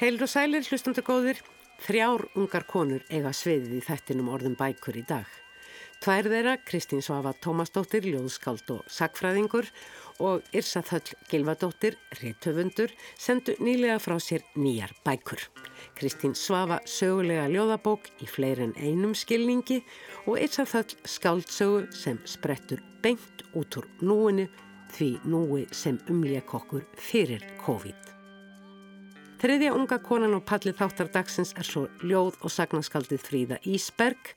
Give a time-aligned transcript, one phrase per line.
[0.00, 1.42] Heilur og sælir, hlustundu góðir,
[1.84, 5.26] þrjár ungar konur eiga sviðið í þettinum orðum bækur í dag.
[6.00, 9.66] Tvær þeirra, Kristín Svafa Tómasdóttir, ljóðskáld og sakfræðingur
[10.24, 15.44] og Irsa Þöll Gilvadóttir, réttöfundur, sendu nýlega frá sér nýjar bækur.
[16.00, 19.82] Kristín Svafa sögulega ljóðabók í fleiri en einum skilningi
[20.24, 24.48] og Irsa Þöll skáldsögu sem sprettur beint út úr núinu
[24.96, 28.09] því núi sem umlék okkur fyrir COVID.
[29.40, 34.34] Þriðja unga konan og pallið þáttar dagsins er svo ljóð og sagnaskaldið Fríða Ísberg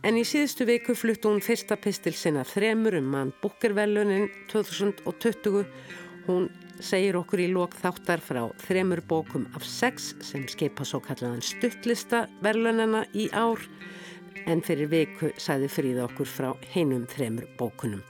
[0.00, 5.66] en í síðustu viku fluttu hún fyrsta pistil sinna þremur um mann Bukkervellunin 2020.
[6.24, 6.48] Hún
[6.80, 12.22] segir okkur í lok þáttar frá þremur bókum af sex sem skipa svo kallaðan stuttlista
[12.40, 13.60] verlunina í ár
[14.48, 18.00] en fyrir viku sæði Fríða okkur frá heinum þremur bókunum.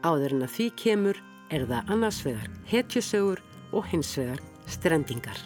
[0.00, 1.20] Áður en að því kemur
[1.52, 3.44] er það annars vegar hetjusögur
[3.76, 4.40] og hins vegar
[4.70, 5.36] strendingar.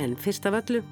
[0.00, 0.82] En fyrst af öllu,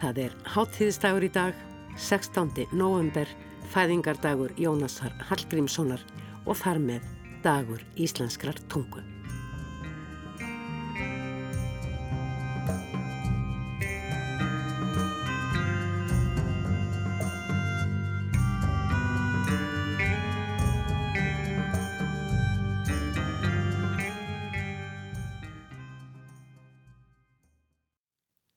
[0.00, 1.54] það er háttíðistagur í dag,
[2.00, 2.66] 16.
[2.72, 3.28] november,
[3.70, 6.02] fæðingardagur Jónasar Hallgrímssonar
[6.46, 7.08] og þar með
[7.44, 9.04] dagur íslenskrar tungu.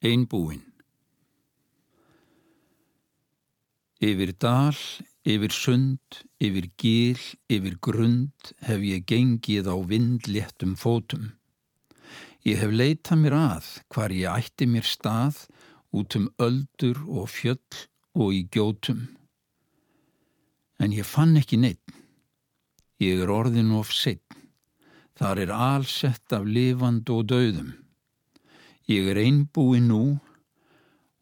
[0.04, 0.60] Einbúin
[4.04, 4.76] Yfir dal,
[5.24, 11.30] yfir sund, yfir gíl, yfir grund hef ég gengið á vindléttum fótum.
[12.44, 15.40] Ég hef leitað mér að hvar ég ætti mér stað
[15.96, 17.80] út um öldur og fjöll
[18.12, 19.06] og í gjótum.
[20.84, 21.96] En ég fann ekki neitt.
[23.00, 24.36] Ég er orðin of sitt.
[25.16, 27.72] Þar er allsett af lifand og döðum.
[28.92, 30.20] Ég er einbúi nú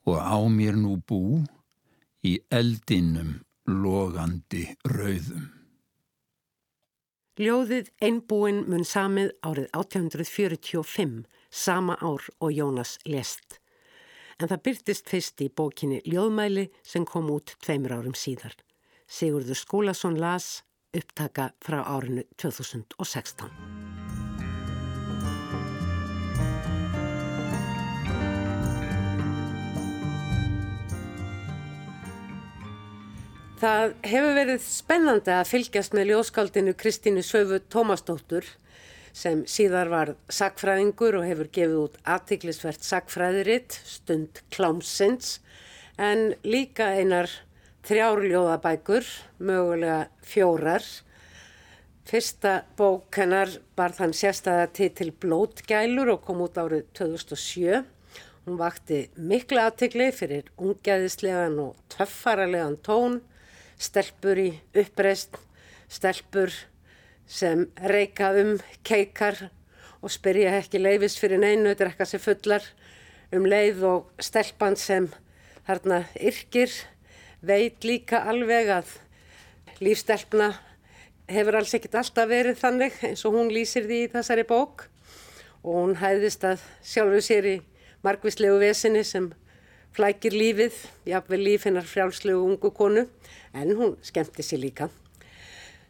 [0.10, 1.42] og á mér nú bú
[2.26, 5.50] í eldinum logandi rauðum.
[7.42, 13.62] Ljóðið Einbúin mun samið árið 1845, sama ár og Jónas lest.
[14.38, 18.58] En það byrtist fyrst í bókinni Ljóðmæli sem kom út tveimur árum síðar.
[19.08, 23.81] Sigurður Skúlason las upptaka frá árinu 2016.
[33.62, 38.48] Það hefur verið spennandi að fylgjast með ljóskaldinu Kristínu Söfu Tómasdóttur
[39.14, 45.36] sem síðar var sakfræðingur og hefur gefið út aðtiklisvert sakfræðiritt, stund klámsins,
[46.02, 47.30] en líka einar
[47.86, 49.06] þrjárljóðabækur,
[49.38, 50.82] mögulega fjórar.
[52.10, 57.84] Fyrsta bók hennar bar þann sérstæða titil Blótgælur og kom út árið 2007.
[58.48, 63.22] Hún vakti mikla aðtikli fyrir ungeðislegan og töffaralegan tón
[63.82, 65.40] stelpur í uppreist,
[65.90, 66.54] stelpur
[67.26, 69.48] sem reyka um keikar
[70.02, 72.66] og spyrja ekki leifis fyrir neinu, drekka sér fullar
[73.32, 75.08] um leið og stelpan sem
[75.68, 76.74] þarna yrkir
[77.42, 78.92] veit líka alveg að
[79.82, 80.52] lífstelpna
[81.32, 84.88] hefur alls ekkit alltaf verið þannig eins og hún lýsir því í þessari bók.
[85.62, 87.56] Og hún hæðist að sjálfu sér í
[88.06, 89.30] margvíslegu vesinni sem
[89.96, 90.76] flækir lífið,
[91.10, 93.06] jáfnveg líf hennar frjálslegu ungu konu,
[93.54, 94.90] en hún skemmti sér líka.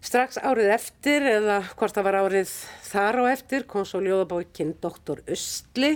[0.02, 2.54] Strax árið eftir, eða hvort það var árið
[2.88, 5.22] þar á eftir, kom svo ljóðabókinn Dr.
[5.30, 5.92] Östli,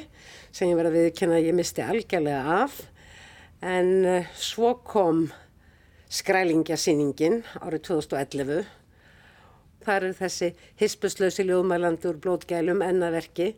[0.54, 2.78] sem ég verði að viðkynna að ég misti algjörlega af,
[3.66, 5.26] en eh, svo kom
[6.14, 8.68] skrælingasýningin árið 2011.
[9.86, 13.56] Það eru þessi hispuslösi ljóðmælandi úr blótgælum ennaverki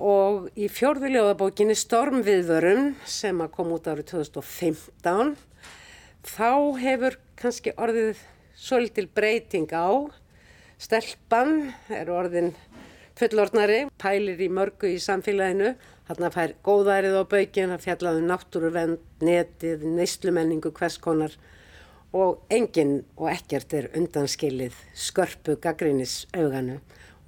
[0.00, 5.34] og í fjórðuljóðabókinni Stormviðvörun sem að kom út árið 2015
[6.24, 8.22] þá hefur kannski orðið
[8.56, 10.08] svolítil breyting á.
[10.80, 12.54] Stelpan er orðin
[13.20, 15.74] fullornari, pælir í mörgu í samfélaginu.
[16.08, 21.36] Þarna fær góðærið á baukinn að fjallaðu um náttúruvend, netið, neyslumenningu, hverskonar
[22.16, 26.80] og enginn og ekkert er undanskilið skörpu gaggrínis auganu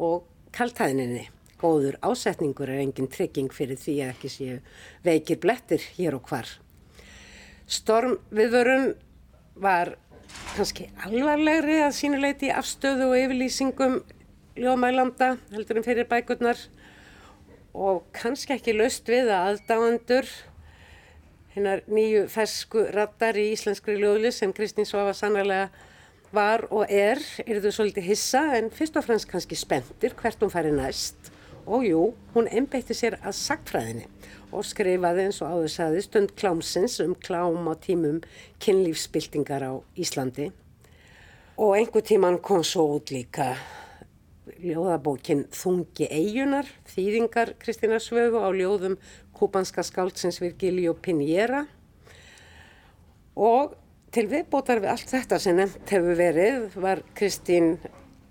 [0.02, 0.24] og
[0.56, 1.28] kaltæðninni
[1.62, 4.58] góður ásetningur er engin trygging fyrir því að ekki séu
[5.06, 6.48] veikir blettir hér og hvar.
[7.70, 8.92] Storm viðvörun
[9.62, 9.94] var
[10.56, 14.00] kannski alvarlegri að sínuleiti afstöðu og yfirlýsingum
[14.58, 16.58] ljóðmælanda heldur en fyrir bækurnar
[17.72, 20.28] og kannski ekki löst við að aðdáendur
[21.54, 25.68] hennar nýju fersku rattar í íslenskri ljóðli sem Kristín Svafa sannlega
[26.32, 30.52] var og er, er þau svolítið hissa en fyrst og fremst kannski spendir hvert hún
[30.52, 31.21] færi næst
[31.66, 32.02] og jú,
[32.34, 34.08] hún einbeitti sér að sagtfræðinni
[34.52, 38.20] og skrifaði eins og áður saði stund klámsins um klám á tímum
[38.62, 40.50] kynlífsbyltingar á Íslandi.
[41.56, 43.54] Og einhver tíman kom svo út líka
[44.62, 48.98] ljóðabókin Þungi eigunar, þýðingar Kristina Svöfu á ljóðum
[49.36, 51.64] kubanska skáldsins Virgilio Pinjera
[53.38, 53.76] og
[54.12, 57.76] til viðbótar við allt þetta sem nefnt hefur verið var Kristín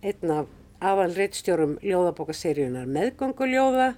[0.05, 0.49] einn af
[0.81, 3.93] aðal reittstjórum ljóðabókaseríunar meðgönguljóða.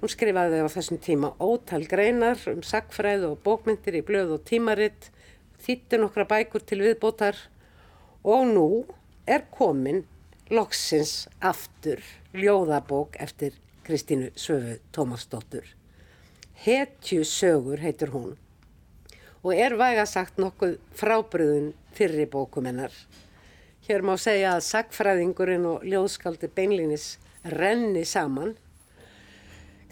[0.00, 5.10] Hún skrifaði á þessum tíma ótal greinar um sakfræð og bókmyndir í blöð og tímaritt,
[5.62, 7.38] þýtti nokkra bækur til viðbótar
[8.26, 8.68] og nú
[9.26, 10.02] er komin
[10.50, 12.02] loksins aftur
[12.34, 13.54] ljóðabók eftir
[13.86, 15.64] Kristínu Söfu Tómasdóttur.
[16.66, 18.34] Hetju sögur heitur hún
[19.46, 22.90] og er væga sagt nokkuð frábriðun fyrri bókumennar.
[23.86, 27.04] Hér má segja að sagfræðingurinn og ljóðskaldi beinlinis
[27.46, 28.56] renni saman.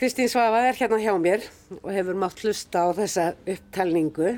[0.00, 1.44] Kristín Svafa er hérna hjá mér
[1.76, 4.32] og hefur mátt hlusta á þessa upptalningu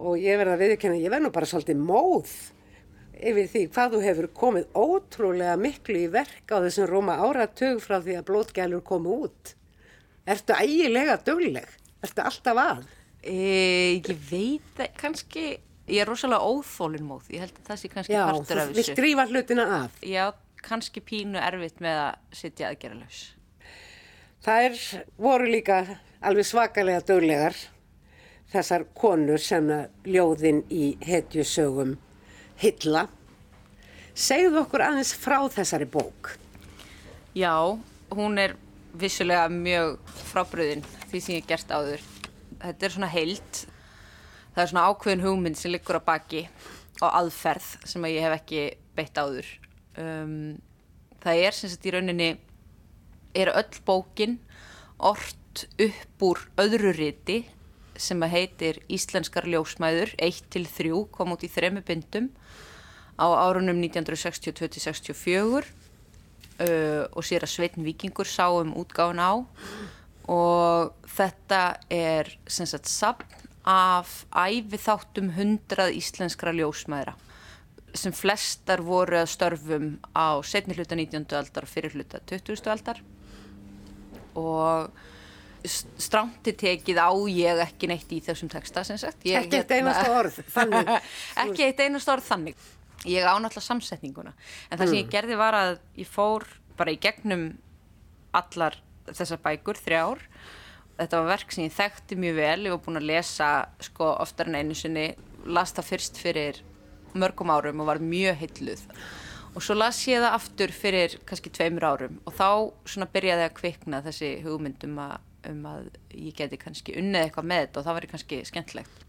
[0.00, 2.32] og ég verða að viðkynna, ég verð nú bara svolítið móð
[3.20, 7.98] yfir því hvað þú hefur komið ótrúlega miklu í verk á þessum róma áratug frá
[8.00, 9.56] því að blótgælur komu út.
[10.24, 11.68] Ertu ægilega dögleg?
[12.00, 12.86] Ertu alltaf að?
[13.20, 13.36] E,
[14.00, 15.50] ég veit það, kannski
[15.90, 18.78] ég er rosalega óþólinnmóð, ég held að það sé kannski Já, partur af þú þessu.
[18.78, 19.98] vil skrifa hlutina af.
[20.06, 20.24] Já,
[20.64, 23.20] kannski pínu erfitt með að sitja aðgerðalaus.
[24.44, 24.78] Það er,
[25.20, 25.80] voru líka
[26.24, 27.56] alveg svakalega döglegar
[28.52, 31.96] þessar konur sem að ljóðin í hetjusögum
[32.62, 33.06] hylla.
[34.14, 36.32] Segðu okkur aðeins frá þessari bók.
[37.36, 37.54] Já,
[38.10, 38.56] hún er
[38.98, 40.00] vissulega mjög
[40.32, 42.02] frábriðin því sem ég hef gert áður.
[42.60, 43.60] Þetta er svona heilt,
[44.54, 46.44] það er svona ákveðin hugmynd sem liggur á baki
[47.00, 48.64] og aðferð sem að ég hef ekki
[48.96, 49.48] beitt áður.
[50.00, 50.58] Um,
[51.22, 52.30] það er sem sagt í rauninni,
[53.36, 54.38] er öll bókin
[54.98, 57.42] ort upp úr öðru riti
[58.00, 62.30] sem að heitir Íslenskar ljósmæður 1-3 kom út í þremu bindum
[63.20, 69.32] á árunum 1962-64 uh, og sér að Sveitn Víkingur sá um útgáðun á
[70.30, 71.62] og þetta
[71.92, 77.14] er sem sagt sapn af æfiþáttum hundrað íslenskra ljósmæðra
[77.94, 81.26] sem flestar voru að störfum á setni hluta 19.
[81.36, 82.62] aldar og fyrir hluta 20.
[82.70, 83.00] aldar
[84.38, 84.90] og
[86.00, 90.12] stránti tekið á ég ekki neitt í þessum texta sem sagt ég, Ekki eitt einasta
[90.16, 90.92] orð, þannig.
[91.44, 92.68] ekki eitt einasta orð þannig
[93.10, 94.32] ég ánáttúrulega samsetninguna
[94.70, 96.46] en það sem ég gerði var að ég fór
[96.78, 97.50] bara í gegnum
[98.36, 98.78] allar
[99.10, 100.22] þessar bækur, þrjár
[101.00, 102.58] þetta var verk sem ég þekkti mjög vel.
[102.68, 103.50] Ég var búin að lesa
[103.82, 105.08] sko oftar en einu sinni
[105.48, 106.60] las það fyrst fyrir
[107.16, 108.86] mörgum árum og var mjög hilluð
[109.50, 112.48] og svo las ég það aftur fyrir kannski tveimur árum og þá
[112.86, 115.16] svona byrjaði að kvikna þessi hugmyndum að,
[115.50, 119.02] um að ég geti kannski unnið eitthvað með þetta og það væri kannski skemmtlegt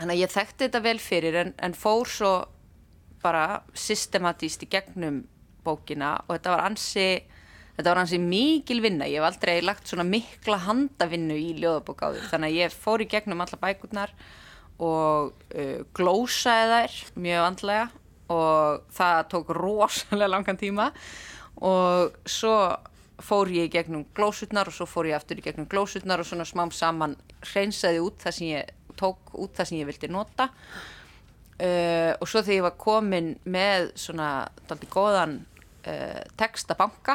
[0.00, 2.32] þannig að ég þekkti þetta vel fyrir en, en fór svo
[3.22, 5.22] bara systematíst í gegnum
[5.64, 7.08] bókina og þetta var ansi
[7.76, 9.08] þetta var ansi mikil vinna.
[9.10, 12.24] Ég hef aldrei lagt svona mikla handavinnu í ljóðabók áður.
[12.30, 14.14] Þannig að ég fór í gegnum alla bækurnar
[14.82, 17.84] og uh, glósaði þær mjög vandlega
[18.34, 20.90] og það tók rosalega langan tíma.
[21.64, 22.56] Og svo
[23.22, 26.46] fór ég í gegnum glósutnar og svo fór ég aftur í gegnum glósutnar og svona
[26.48, 27.14] smám saman
[27.52, 30.50] hreinsaði út það sem ég tók út það sem ég vildi nota.
[31.54, 34.28] Uh, og svo þegar ég var komin með svona
[34.66, 35.36] daldi góðan
[35.86, 37.14] uh, textabanka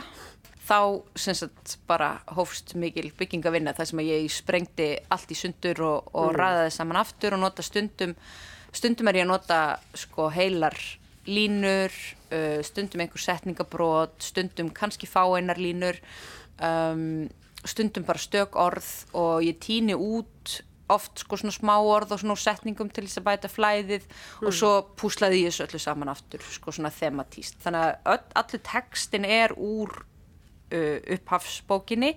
[0.70, 0.80] þá
[1.18, 6.32] sagt bara hófst mikil byggingavinna þar sem að ég sprengdi allt í sundur og, og
[6.32, 6.40] mm.
[6.40, 8.16] ræðaði saman aftur og nota stundum
[8.76, 9.60] stundum er ég að nota
[9.98, 10.78] sko heilar
[11.30, 11.94] línur
[12.34, 16.00] uh, stundum einhver setningabrót stundum kannski fá einar línur
[16.62, 17.28] um,
[17.66, 20.60] stundum bara stök orð og ég týni út
[20.90, 24.46] oft sko svona smá orð og svona setningum til þess að bæta flæðið mm.
[24.48, 28.64] og svo púslaði ég þessu öllu saman aftur sko svona thematíst þannig að öll, allir
[28.72, 29.94] textin er úr
[30.72, 32.14] upphafsbókinni.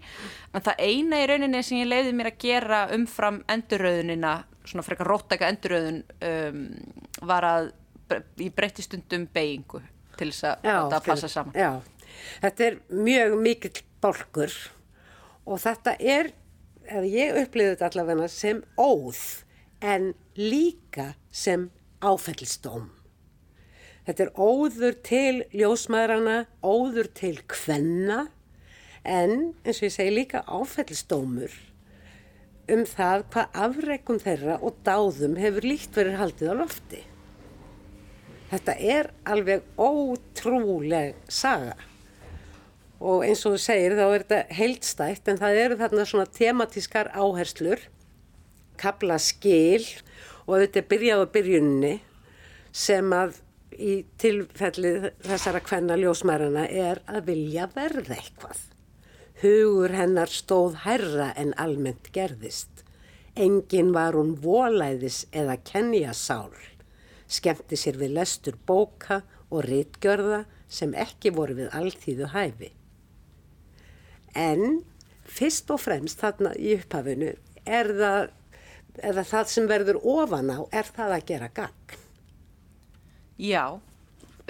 [0.53, 5.09] En það eina í rauninni sem ég leiði mér að gera umfram endurröðunina svona frekar
[5.11, 6.61] róttaka endurröðun um,
[7.27, 7.71] var að
[8.41, 9.81] ég breytti stundum beigingu
[10.19, 11.57] til þess að þetta passa saman.
[11.57, 11.71] Já,
[12.45, 14.57] þetta er mjög mikill bálkur
[15.49, 16.33] og þetta er,
[16.87, 19.23] eða ég upplifði þetta allavega sem óð
[19.83, 21.71] en líka sem
[22.03, 22.91] áfællstóm.
[24.03, 28.27] Þetta er óður til ljósmaðrana, óður til kvenna
[29.05, 31.55] en eins og ég segi líka áfellistómur
[32.73, 37.01] um það hvað afreikum þeirra og dáðum hefur líkt verið haldið á lofti.
[38.53, 41.75] Þetta er alveg ótrúleg saga
[43.03, 47.11] og eins og þú segir þá er þetta heildstætt en það eru þarna svona tematískar
[47.19, 47.81] áherslur,
[48.79, 49.83] kabla skil
[50.47, 51.95] og þetta er byrjað á byrjunni
[52.73, 53.41] sem að
[53.73, 54.93] í tilfelli
[55.25, 58.61] þessara hvenna ljósmærana er að vilja verða eitthvað.
[59.43, 62.85] Hugur hennar stóð herra en almennt gerðist.
[63.35, 66.53] Engin var hún volæðis eða kenjasál.
[67.27, 72.71] Skemmti sér við lestur bóka og rítgjörða sem ekki voru við alltíðu hæfi.
[74.39, 74.85] En
[75.27, 77.35] fyrst og fremst þarna í upphafinu
[77.67, 78.31] er það,
[79.27, 81.99] það sem verður ofan á, er það að gera gagn.
[83.43, 83.81] Já,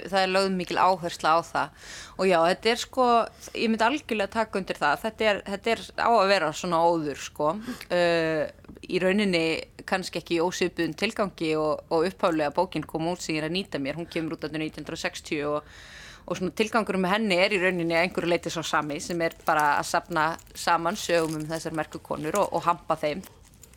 [0.01, 1.87] það er lögð mikil áhersla á það.
[2.17, 3.07] Og já, þetta er sko,
[3.53, 7.23] ég myndi algjörlega taka undir það, þetta er, þetta er á að vera svona óður
[7.23, 7.55] sko,
[7.99, 8.43] uh,
[8.83, 9.45] í rauninni
[9.87, 13.57] kannski ekki í ósöpuðun tilgangi og, og uppháðlega bókinn kom út sem ég er að
[13.57, 15.75] nýta mér, hún kemur út á 1960 og
[16.23, 19.73] og svona tilgangurum með henni er í rauninni einhverju leiti svo sami sem er bara
[19.79, 23.23] að sapna saman sögum um þessar merkukonur og, og hampa þeim.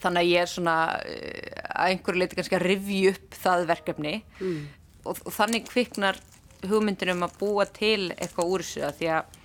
[0.02, 4.14] Þannig að ég er svona uh, að einhverju leiti kannski að rivju upp það verkefni.
[4.38, 4.61] Mm.
[5.07, 6.21] Og, og þannig kviknar
[6.67, 9.37] hugmyndinum að búa til eitthvað úr þessu að því að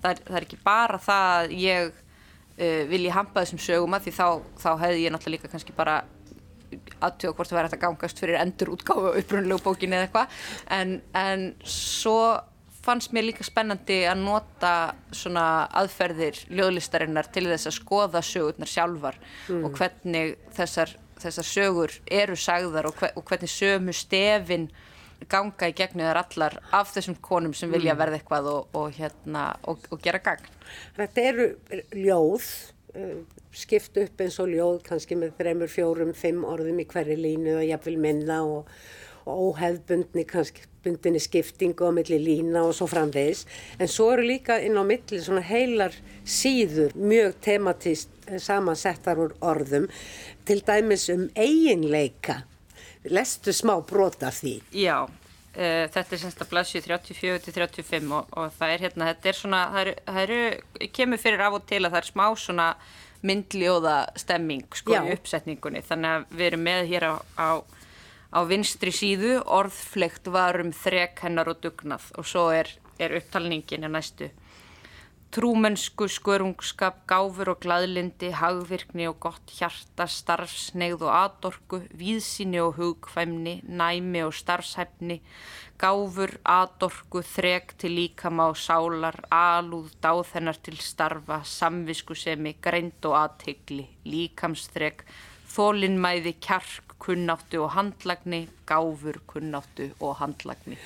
[0.00, 4.06] það er, það er ekki bara það að ég uh, vilji hampa þessum sögum að
[4.06, 4.26] því þá,
[4.62, 6.00] þá hefði ég náttúrulega líka kannski bara
[7.00, 10.38] aðtjóða hvort það væri að gangast fyrir endur útgáfu upprunlegu bókin eða eitthvað
[10.76, 12.20] en, en svo
[12.84, 14.74] fannst mér líka spennandi að nota
[15.12, 19.64] svona aðferðir ljóðlistarinnar til þess að skoða sögurnar sjálfar mm.
[19.66, 24.70] og hvernig þessar, þessar sögur eru sagðar og, hver, og hvernig sömu stefin
[25.28, 28.00] ganga í gegnu þar allar af þessum konum sem vilja mm.
[28.00, 30.46] verða eitthvað og, og, hérna, og gera gang.
[30.96, 31.50] Þetta eru
[31.96, 32.48] ljóð,
[32.94, 37.60] uh, skipt upp eins og ljóð kannski með þreymur, fjórum, fimm orðum í hverju línu
[37.60, 38.70] og vil minna og
[39.30, 43.44] óhefbundni kannski bundinni skiptingu á milli lína og svo framvegis
[43.78, 49.90] en svo eru líka inn á milli svona heilar síður mjög tematist samansettar úr orðum
[50.48, 52.40] til dæmis um eiginleika
[53.08, 58.74] lestu smá brota því Já, uh, þetta er semst að blasju 34-35 og, og það
[58.76, 61.90] er hérna, þetta er svona það eru, það eru, kemur fyrir af og til að
[61.90, 62.70] það er smá svona
[63.20, 65.02] myndljóða stemming sko Já.
[65.04, 67.50] í uppsetningunni þannig að við erum með hér á, á
[68.30, 72.68] Á vinstri síðu orðflegt var um þrek hennar og dugnað og svo er,
[73.02, 74.28] er upptalningin að næstu.
[75.30, 83.60] Trúmennsku, skörungskap, gáfur og gladlindi, hagvirkni og gott hjarta, starfsneigð og atorku, víðsíni og hugkvæmni,
[83.62, 85.20] næmi og starfshæfni,
[85.78, 93.14] gáfur, atorku, þrek til líkama og sálar, alúð, dáð hennar til starfa, samviskusemi, greind og
[93.22, 95.06] aðtegli, líkamsþrek,
[95.54, 100.82] þólinnmæði, kjark, kunnáttu og handlagni, gáfur, kunnáttu og handlagni.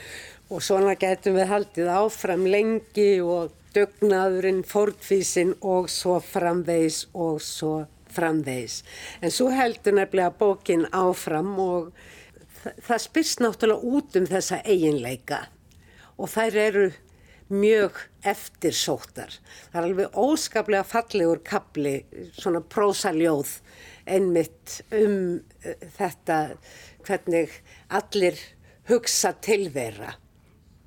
[0.52, 7.86] Og svona getum við haldið áfram lengi og dögnaðurinn, fórtfísin og svo framvegs og svo
[8.14, 8.82] framvegs.
[9.24, 11.88] En svo heldur nefnilega bókin áfram og
[12.60, 15.40] það, það spyrst náttúrulega út um þessa eiginleika
[16.14, 16.84] og þær eru
[17.54, 19.34] mjög eftirsóttar.
[19.72, 21.94] Það er alveg óskaplega fallegur kapli,
[22.36, 23.58] svona prósaljóð
[24.04, 25.16] einmitt um
[25.64, 26.38] uh, þetta
[27.04, 27.56] hvernig
[27.92, 28.38] allir
[28.88, 30.14] hugsa tilvera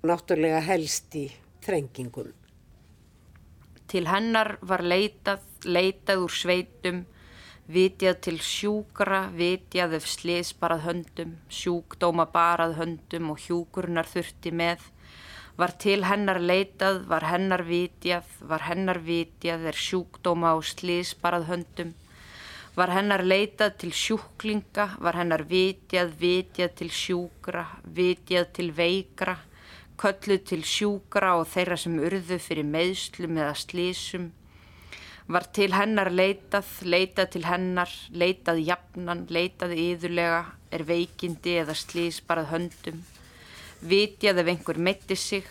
[0.06, 1.28] náttúrulega helst í
[1.66, 2.34] þrengingum.
[3.88, 7.06] Til hennar var leitað, leitað úr sveitum,
[7.72, 14.84] vitjað til sjúkra, vitjað ef sliðs barað höndum, sjúkdóma barað höndum og hjúkurnar þurfti með.
[15.58, 21.48] Var til hennar leitað, var hennar vitjað, var hennar vitjað er sjúkdóma og sliðs barað
[21.52, 21.96] höndum.
[22.78, 29.40] Var hennar leitað til sjúklinga, var hennar vitjað, vitjað til sjúkra, vitjað til veikra,
[29.98, 34.32] kölluð til sjúkra og þeirra sem urðu fyrir meðslum eða slísum.
[35.28, 42.22] Var til hennar leitað, leitað til hennar, leitað jafnan, leitað yðurlega, er veikindi eða slís
[42.24, 43.02] barað höndum.
[43.84, 45.48] Vitjað ef einhver metti sig,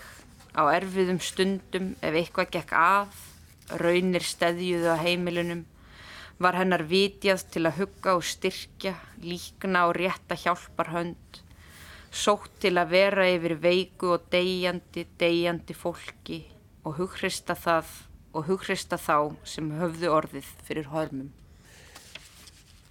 [0.57, 3.19] á erfiðum stundum ef eitthvað gekk að,
[3.83, 5.67] raunir steðjuðu á heimilunum,
[6.41, 11.43] var hennar vitjað til að hugga og styrkja, líkna og rétta hjálpar hönd,
[12.17, 16.43] sótt til að vera yfir veiku og deyjandi, deyjandi fólki
[16.87, 17.91] og hughrista það
[18.37, 21.33] og hughrista þá sem höfðu orðið fyrir hörmum.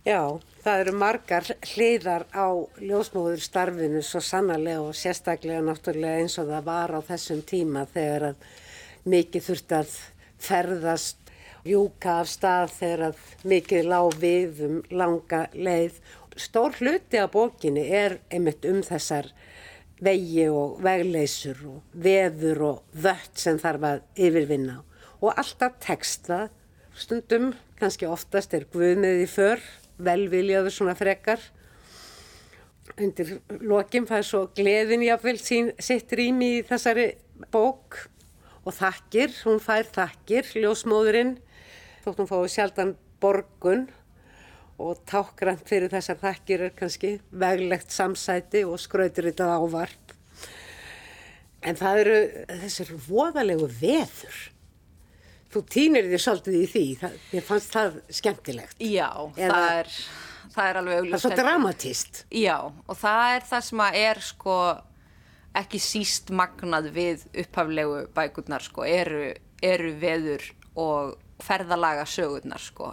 [0.05, 2.45] Já, það eru margar hliðar á
[2.77, 8.27] ljósmóður starfinu svo sannarlega og sérstaklega náttúrulega eins og það var á þessum tíma þegar
[8.27, 8.43] að
[9.09, 9.95] mikið þurft að
[10.45, 11.31] ferðast,
[11.65, 15.97] júka af stað þegar að mikið lág við um langa leið.
[16.35, 19.29] Stór hluti af bókinni er einmitt um þessar
[20.03, 24.81] vegi og vegleysur og veður og vött sem þarf að yfirvinna.
[25.23, 26.49] Og alltaf texta,
[26.91, 29.63] stundum, kannski oftast er guðmið í för,
[29.95, 31.39] velviljaður svona frekar.
[32.99, 37.13] Undir lokim fær svo gleðin jáfnvel sitt rými í þessari
[37.51, 38.09] bók.
[38.65, 41.37] Og þakkir, hún fær þakkir, ljósmóðurinn,
[42.03, 43.87] þótt hún fái sjaldan borgun
[44.81, 50.15] og tákgrænt fyrir þessar þakkir er kannski veglegt samsæti og skrautur þetta ávarp.
[51.65, 52.17] En það eru
[52.61, 54.41] þessar voðalegu veður.
[55.53, 58.81] Þú týnir því svolítið í því, það, ég fannst það skemmtilegt.
[58.83, 59.07] Já,
[59.39, 59.93] Eða, það er,
[60.57, 62.21] það er alveg það er svo dramatist.
[62.35, 64.57] Já, og það er það sem er sko
[65.55, 69.29] ekki síst magnað við upphaflegu bækurnar sko, eru,
[69.63, 70.43] eru veður
[70.75, 72.91] og ferðalaga sögurnar sko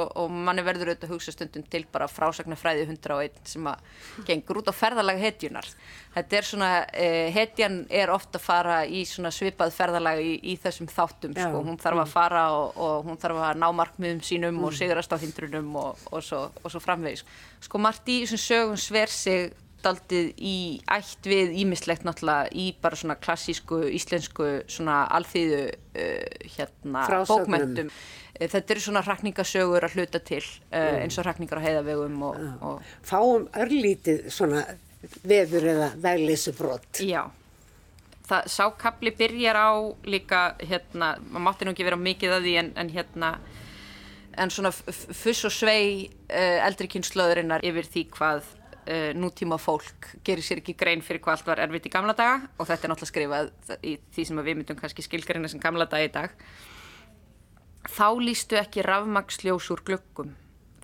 [0.00, 4.60] og, og manni verður auðvitað að hugsa stundum til bara frásagnarfræði 101 sem að gengur
[4.60, 5.68] út á ferðalaga hetjunar
[6.14, 10.56] þetta er svona, eh, hetjan er ofta að fara í svona svipað ferðalaga í, í
[10.62, 11.48] þessum þáttum Já.
[11.48, 15.14] sko, hún þarf að fara og, og hún þarf að ná markmiðum sínum og sigrast
[15.14, 17.24] á hindrunum og, og, svo, og svo framvegis.
[17.64, 19.52] Sko margt í þessum sögum sver sig
[19.84, 20.56] daldið í
[20.90, 27.92] ætt við ímislegt náttúrulega í bara svona klassísku íslensku svona alþýðu uh, hérna bókmentum
[28.34, 32.40] Eh, þetta eru svona hrakningasögur að hluta til uh, eins og hrakningar á heiðavegum og,
[32.66, 34.64] og Fáum örlítið svona
[35.22, 37.02] veður eða vegleysubrótt.
[37.04, 37.28] já.
[38.24, 39.70] Það sákabli byrjar á
[40.08, 43.30] líka hérna, maður mátti nú ekki vera mikið að því en, en hérna
[44.34, 48.48] en svona fuss og svei uh, eldri kynnslöðurinnar yfir því hvað
[48.84, 52.48] uh, nútíma fólk gerir sér ekki grein fyrir hvað allt var erfitt í gamla daga
[52.58, 56.08] og þetta er náttúrulega skrifað í því sem við myndum kannski skilgarina sem gamla daga
[56.08, 56.38] í dag
[57.84, 60.30] Þá lístu ekki rafmaksljós úr gluggum.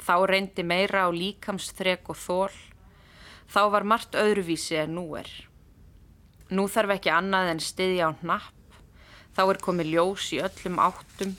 [0.00, 2.56] Þá reyndi meira á líkamsþrek og þól.
[3.48, 5.30] Þá var margt öðruvísi en nú er.
[6.52, 8.76] Nú þarf ekki annað en stiðja á hnapp.
[9.32, 11.36] Þá er komið ljós í öllum áttum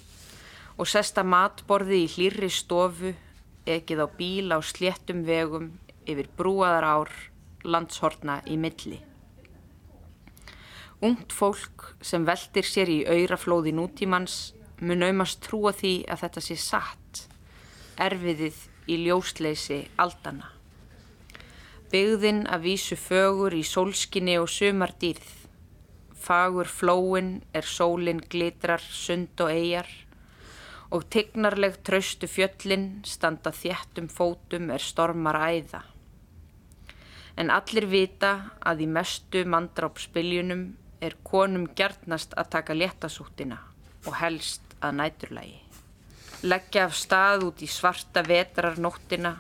[0.81, 3.11] og sesta matborði í hlýrri stofu,
[3.69, 5.67] ekið á bíl á sléttum vegum
[6.09, 7.11] yfir brúaðar ár,
[7.63, 8.99] landshorna í milli.
[11.01, 16.57] Ungt fólk sem veldir sér í auraflóði nútímans mun aumast trúa því að þetta sé
[16.61, 17.23] satt,
[18.01, 18.57] erfiðið
[18.89, 20.51] í ljósleysi aldana.
[21.91, 25.27] Byggðin að vísu fögur í sólskinni og sumardýrð.
[26.21, 29.89] Fagur flóin er sólin glitrar sund og eigjar
[30.91, 35.85] og tignarleg traustu fjöllin standa þjættum fótum er stormar æða.
[37.39, 40.65] En allir vita að í mestu mandrápsbyljunum
[41.01, 43.61] er konum gjarnast að taka léttasúttina
[44.05, 45.61] og helst að næturlægi.
[46.41, 49.35] Leggja af stað út í svarta vetrarnóttina,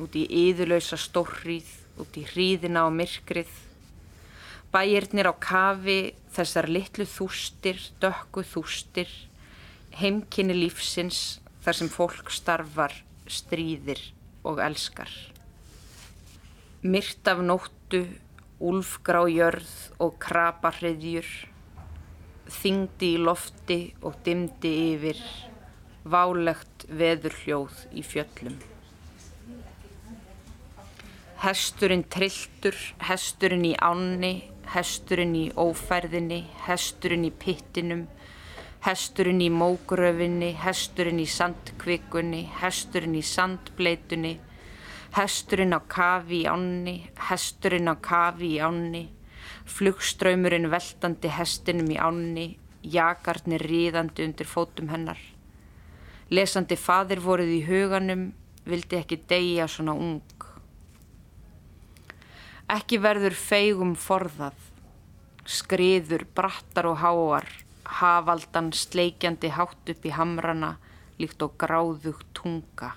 [0.00, 1.68] út í yðurlausa stórrið,
[2.00, 3.50] út í hríðina og myrkrið.
[4.74, 9.10] Bæirnir á kafi, þessar litlu þústir, dökku þústir,
[9.94, 12.94] heimkynni lífsins þar sem fólk starfar,
[13.30, 14.00] stríðir
[14.44, 15.10] og elskar.
[16.84, 18.04] Myrt af nóttu,
[18.60, 21.28] úlfgrá jörð og kraparhriðjur,
[22.60, 25.20] þingdi í lofti og dimdi yfir,
[26.04, 28.58] válegt veðurhljóð í fjöllum.
[31.44, 34.34] Hesturinn trilltur, hesturinn í ánni,
[34.74, 38.06] hesturinn í ófærðinni, hesturinn í pittinum,
[38.84, 44.34] hesturinn í mógröfinni, hesturinn í sandkvikunni, hesturinn í sandbleitunni,
[45.16, 46.96] hesturinn á kafi í ánni,
[47.30, 49.06] hesturinn á kafi í ánni,
[49.64, 52.46] flugströymurinn veltandi hestinum í ánni,
[52.84, 55.20] jakarnir ríðandi undir fótum hennar.
[56.28, 58.32] Lesandi fadir voruð í huganum,
[58.68, 60.20] vildi ekki deyja svona ung.
[62.68, 64.56] Ekki verður feigum forðað,
[65.48, 67.48] skriður, brattar og háar,
[67.84, 70.76] hafaldan sleikjandi hátt upp í hamrana,
[71.20, 72.94] líkt og gráðug tunga.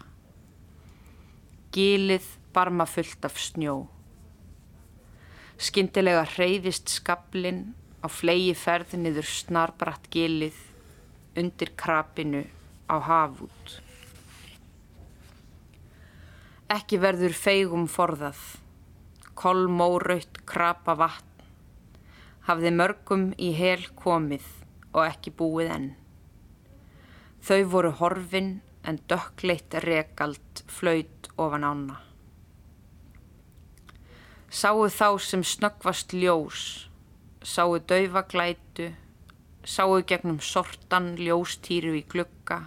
[1.75, 3.87] Gilið barma fullt af snjó.
[5.57, 10.57] Skyndilega hreyfist skablin á flegi ferð niður snarbratt gilið
[11.37, 12.45] undir krapinu
[12.89, 13.81] á hafút.
[16.67, 18.39] Ekki verður feigum forðað,
[19.39, 21.43] kolmóraut krapa vatn,
[22.47, 24.56] hafði mörgum í hel komið
[24.97, 25.87] og ekki búið enn.
[27.45, 28.57] Þau voru horfin
[28.87, 31.97] en dökkleitt rekald flaut ofan ána.
[34.49, 36.61] Sáu þá sem snöggvast ljós,
[37.43, 38.89] sáu daufa glætu,
[39.67, 42.61] sáu gegnum sortan ljóstýru í glugga,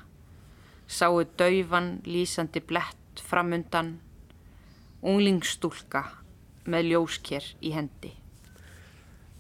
[0.86, 3.96] sáu dauvan lýsandi blett framundan,
[5.00, 6.04] unglingstúlka
[6.68, 8.12] með ljósker í hendi.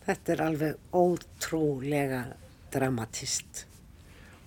[0.06, 2.22] Þetta er alveg ótrúlega
[2.72, 3.64] dramatist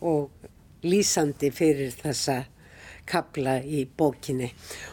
[0.02, 0.50] og
[0.84, 2.44] lýsandi fyrir þessa
[3.08, 4.50] kabla í bókinni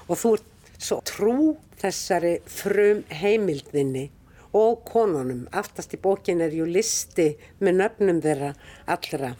[0.08, 1.36] og þú ert svo trú
[1.80, 4.08] þessari frum heimildinni
[4.56, 5.44] og konunum.
[5.52, 8.54] Aftast í bókin er ju listi með nöfnum þeirra
[8.90, 9.34] allra.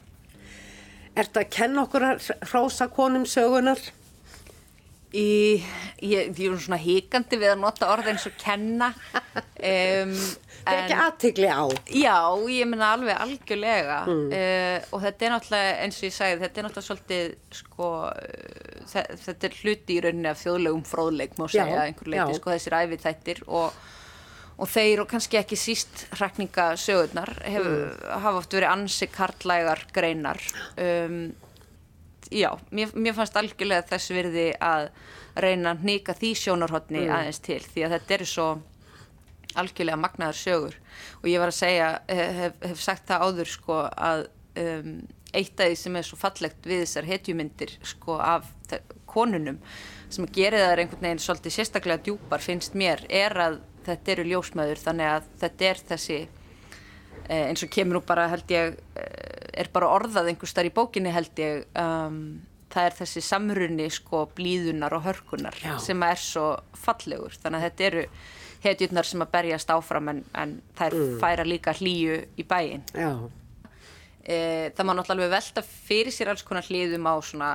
[1.17, 2.07] Er þetta að kenna okkur
[2.53, 3.81] hrósa konum sögunar?
[5.11, 5.59] Í,
[6.07, 8.93] ég, ég er svona híkandi við að nota orð eins og kenna
[9.35, 10.13] um,
[10.61, 11.65] Það er ekki aðtigli á.
[11.99, 12.17] Já,
[12.53, 14.27] ég menna alveg algjörlega mm.
[14.37, 18.97] uh, og þetta er náttúrulega eins og ég sagði, þetta er náttúrulega svolítið sko, uh,
[19.25, 23.05] þetta er hluti í rauninni af þjóðlegum fróðleik má segja einhver leiti, sko þessir æfið
[23.09, 23.85] þættir og,
[24.61, 28.11] og þeir og kannski ekki síst hrakningasögurnar mm.
[28.15, 30.45] hafa oft verið ansi karlægar greinar
[30.79, 31.23] um
[32.31, 34.91] já, mér, mér fannst algjörlega þess virði að
[35.41, 37.15] reyna að nýka því sjónarhóttni mm.
[37.15, 38.49] aðeins til því að þetta eru svo
[39.61, 40.77] algjörlega magnaðar sögur
[41.23, 44.27] og ég var að segja, hef, hef sagt það áður sko að
[44.63, 44.93] um,
[45.35, 48.49] eitt af því sem er svo fallegt við þessar hetjumyndir sko af
[49.11, 49.59] konunum
[50.11, 54.83] sem gerir það einhvern veginn svolítið sérstaklega djúpar finnst mér er að þetta eru ljósmaður
[54.85, 59.71] þannig að þetta er þessi eh, eins og kemur nú bara held ég eh, er
[59.73, 62.21] bara orðað einhver starf í bókinni held ég um,
[62.71, 65.75] það er þessi samrunni sko blíðunar og hörkunar Já.
[65.83, 68.05] sem er svo fallegur þannig að þetta eru
[68.61, 71.19] hetjurnar sem að berjast áfram en, en er mm.
[71.23, 77.09] færa líka hlýju í bæin e, það má náttúrulega velta fyrir sér alls konar hlýðum
[77.09, 77.51] á svona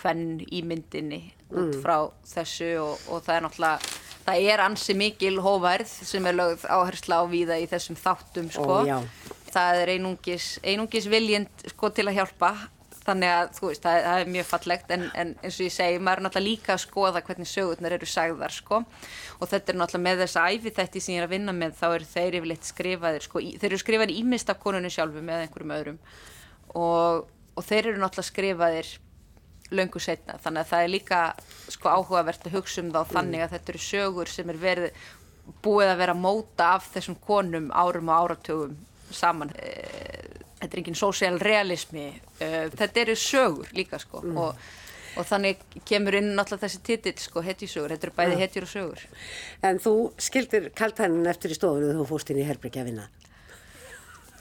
[0.00, 1.80] hvern í myndinni út mm.
[1.84, 3.96] frá þessu og, og það er náttúrulega
[4.28, 8.82] það er ansi mikil hóvarð sem er lögð áhersla á víða í þessum þáttum sko
[8.82, 8.98] Ó,
[9.52, 12.52] það er einungis, einungis viljend sko til að hjálpa.
[13.08, 14.90] Þannig að þú veist, það, það er mjög fallegt.
[14.92, 18.08] En, en eins og ég segi, maður er náttúrulega líka að skoða hvernig sögurnar eru
[18.10, 18.82] sagðar sko.
[19.38, 21.86] Og þetta er náttúrulega með þessa æfi þætti sem ég er að vinna með, þá
[21.88, 25.76] eru þeir yfirleitt skrifaðir sko, í, þeir eru skrifaðir ímist af konunni sjálfu með einhverjum
[25.78, 26.00] öðrum.
[26.76, 28.92] Og, og þeir eru náttúrulega skrifaðir
[29.74, 31.22] löngu setna, þannig að það er líka
[31.68, 35.02] sko áhugavert að hugsa um þá þannig að þetta eru sögur sem er verið
[35.64, 38.76] búið að vera móta af þessum konum árum og áratugum
[39.14, 39.52] saman.
[39.58, 42.10] Eh, þetta er enginn sósial realismi.
[42.40, 44.40] Eh, þetta eru sögur líka sko mm.
[44.42, 44.66] og,
[45.18, 48.42] og þannig kemur inn náttúrulega þessi titill sko hetjusögur, þetta eru bæði ja.
[48.44, 49.06] hetjur og sögur.
[49.62, 53.08] En þú skildir kaltænin eftir í stofunu þegar þú fórst inn í Herbryggi að vinna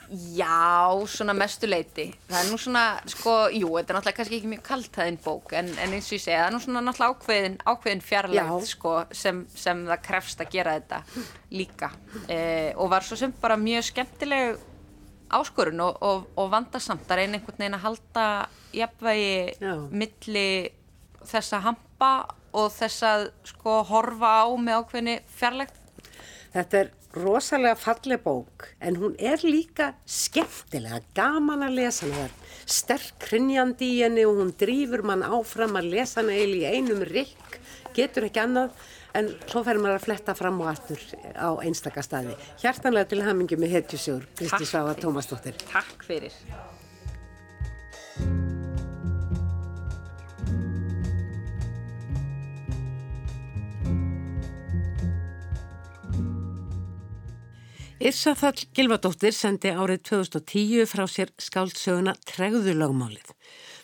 [0.07, 4.61] Já, svona mestuleiti það er nú svona, sko, jú, þetta er náttúrulega kannski ekki mjög
[4.69, 8.03] kaltæðin bók en, en eins og ég segja, það er nú svona náttúrulega ákveðin, ákveðin
[8.07, 11.01] fjarlægt, sko, sem, sem það krefst að gera þetta
[11.51, 11.89] líka.
[12.31, 14.61] Eh, og var svo sem bara mjög skemmtileg
[15.35, 18.27] áskorun og, og, og vandarsamt að reyna einhvern veginn að halda
[18.77, 20.47] jafnvægi milli
[21.27, 22.13] þessa hampa
[22.55, 25.83] og þess að, sko, horfa á með ákveðinni fjarlægt
[26.53, 26.87] Þetta er
[27.21, 32.27] rosalega falleg bók en hún er líka skemmtilega, gaman að lesa hana
[32.67, 37.03] sterk hrinnjandi í henni og hún drýfur mann áfram að lesa hana eil í einum
[37.07, 37.59] rikk,
[37.95, 38.75] getur ekki annað
[39.17, 41.01] en svo fer maður að fletta fram og aftur
[41.33, 42.35] á einstaka staði.
[42.61, 45.57] Hjartanlega til hamingi með hetjusjór, Kristi Svafa Tómasdóttir.
[45.71, 46.35] Takk fyrir.
[57.97, 63.31] Yrsaþall Gilvardóttir sendi árið 2010 frá sér skáldsöguna Tregðulagmálið.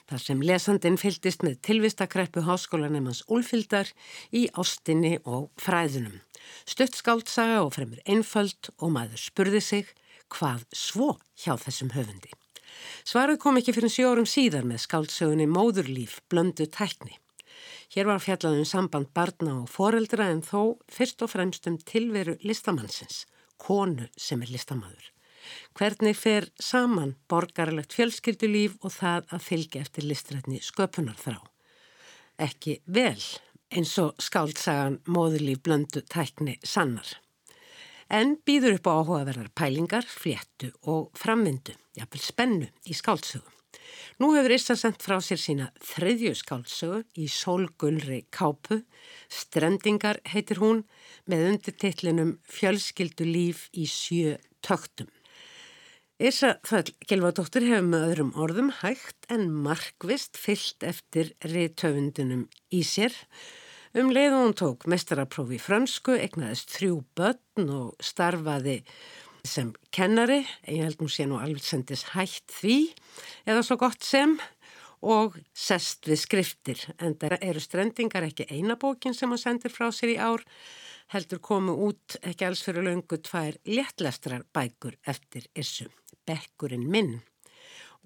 [0.05, 3.89] Þar sem lesandin fyldist með tilvistakreppu háskólanemans Úlfildar
[4.29, 6.21] í ástinni og fræðunum.
[6.69, 9.89] Stutt skáldsaga og fremur einföld og maður spurði sig
[10.29, 12.29] hvað svo hjá þessum höfundi.
[13.01, 17.17] Svaruð kom ekki fyrir sjórum síðar með skáldsögunni Móðurlíf blöndu tækni.
[17.89, 23.23] Hér var fjallaðum samband barna og foreldra en þó fyrst og fremst um tilveru listamannsins
[23.63, 25.09] konu sem er listamæður.
[25.77, 31.39] Hvernig fer saman borgarlegt fjölskyldulíf og það að fylgja eftir listrætni sköpunar þrá?
[32.43, 33.19] Ekki vel
[33.73, 37.07] eins og skáltsagan móðurlíf blöndu tækni sannar.
[38.09, 43.52] En býður upp á áhugaverðar pælingar, fléttu og framvindu, jafnvel spennu í skáltsögum.
[44.21, 48.83] Nú hefur Issa sendt frá sér sína þriðju skáltsögu í sólgulri kápu,
[49.31, 50.83] Strendingar heitir hún,
[51.25, 55.09] með undirtillinum Fjölskyldu líf í sjö töktum.
[56.23, 63.17] Issa Þöll Gjelvadóttir hefur með öðrum orðum hægt en markvist fyllt eftir riðtöfundunum í sér.
[63.97, 68.79] Um leið og hún tók mestaraprófi fransku, egnaðist þrjú börn og starfaði
[69.43, 72.77] sem kennari, ég held nú sé nú alveg sendis hætt því
[73.43, 74.37] eða svo gott sem
[75.03, 79.89] og sest við skriftir en það eru strendingar ekki eina bókin sem hann sendir frá
[79.91, 80.45] sér í ár
[81.11, 85.89] heldur komu út ekki alls fyrir löngu tvær léttlestrar bækur eftir Issu,
[86.23, 87.17] Bekkurinn minn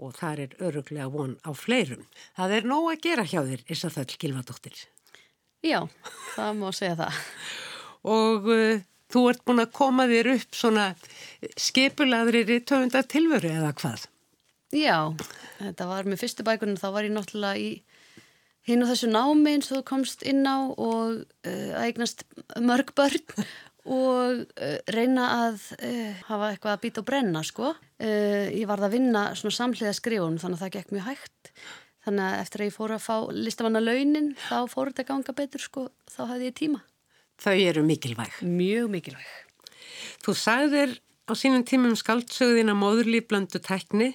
[0.02, 2.04] og þar er öruglega von á fleirum.
[2.38, 4.78] Það er nóg að gera hjá þér, Ísaföll Gilvardóttir.
[5.66, 5.80] Já,
[6.36, 7.24] það má segja það.
[8.14, 10.88] Og uh, þú ert búin að koma þér upp svona
[11.60, 14.08] skipulaðrir í töfunda tilveru eða hvað?
[14.76, 15.16] Já,
[15.62, 17.70] þetta var með fyrstu bækunum, þá var ég náttúrulega í
[18.68, 22.26] hinn og þessu námi eins og þú komst inn á og uh, eignast
[22.60, 23.24] mörg börn
[23.98, 27.76] og uh, reyna að uh, hafa eitthvað að býta og brenna sko.
[27.98, 31.54] Ég varð að vinna svona samhliða skrifunum þannig að það gekk mjög hægt.
[32.06, 35.64] Þannig að eftir að ég fór að fá listamanna launin þá fór þetta ganga betur
[35.64, 36.84] sko, þá hafði ég tíma.
[37.38, 38.40] Þau eru mikilvæg.
[38.42, 39.28] Mjög mikilvæg.
[40.26, 40.96] Þú sagðir
[41.28, 44.14] á sínum tímum skaldsögðina móðurlíflöndu tekni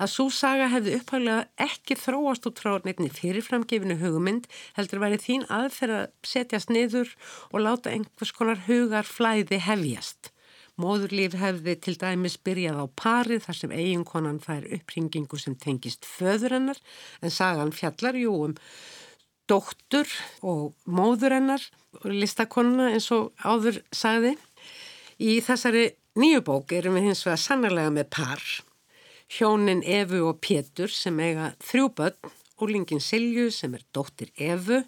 [0.00, 4.48] að svo saga hefði upphæglega ekki þróast út frá nefni fyrirframgefinu hugmynd
[4.78, 7.12] heldur væri þín aðferð að setjast niður
[7.52, 10.32] og láta einhvers konar hugar flæði hefjast.
[10.80, 16.80] Móðurlíf hefði til dæmis byrjað á parið þar sem eiginkonan fær uppringingu sem tengist föðurennar
[17.22, 18.56] en sagan fjallar jú um
[19.50, 20.10] dóttur
[20.42, 21.62] og móðurennar
[22.02, 24.34] og listakonuna eins og áður sagði.
[25.22, 28.42] Í þessari nýju bók erum við hins vegar sannarlega með par.
[29.32, 34.82] Hjónin Efu og Pétur sem eiga þrjú börn, úlingin Silju sem er dóttir Efu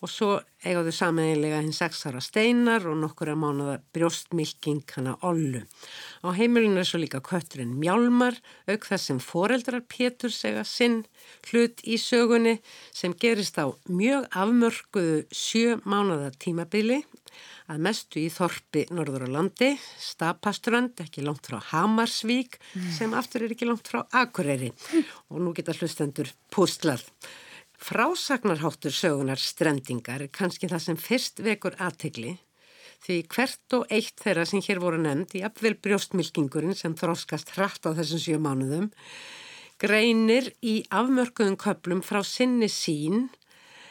[0.00, 0.30] og svo
[0.64, 5.62] eiga þau samanlega hinn sexara steinar og nokkura mánuða brjóstmilking hana Ollu.
[6.24, 11.02] Á heimilinu er svo líka kötturinn Mjálmar, auk þess sem foreldrar Pétur segja sinn
[11.50, 12.58] hlut í sögunni
[12.92, 17.02] sem gerist á mjög afmörkuðu sjö mánuða tímabili
[17.70, 22.88] að mestu í Þorpi norður á landi, Stapaströnd, ekki langt frá Hamarsvík mm.
[22.96, 24.72] sem aftur er ekki langt frá Akureyri
[25.30, 27.04] og nú geta hlustendur pústlað.
[27.80, 32.36] Frásagnarháttur sögunar strendingar er kannski það sem fyrst vekur aðtegli
[33.00, 37.88] því hvert og eitt þeirra sem hér voru nefnd í apvel brjóstmilkingurinn sem þróskast hratt
[37.88, 38.90] á þessum sjö mánuðum
[39.80, 43.30] greinir í afmörkuðum köplum frá sinni sín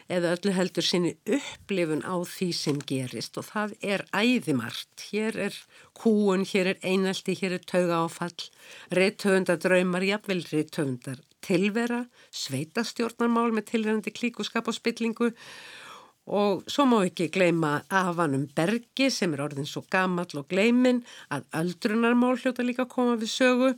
[0.10, 5.06] eða öllu heldur sinni upplifun á því sem gerist og það er æðimart.
[5.10, 5.58] Hér er
[5.98, 8.50] kúun, hér er einaldi, hér er tauga áfall,
[8.94, 15.32] reythöfundar draumar, jafnvel reythöfundar tilvera, sveitastjórnarmál með tilrænandi klíkuskap og spillingu
[16.30, 21.02] og svo má ekki gleyma afanum Bergi sem er orðin svo gammal og gleimin
[21.34, 23.72] að öldrunarmál hljóta líka að koma við sögu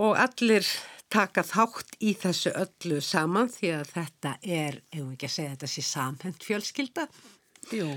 [0.00, 0.66] og allir
[1.10, 5.54] taka þátt í þessu öllu saman því að þetta er, ef við ekki að segja
[5.54, 7.06] þetta sé samhend fjölskylda.
[7.74, 7.88] Jú.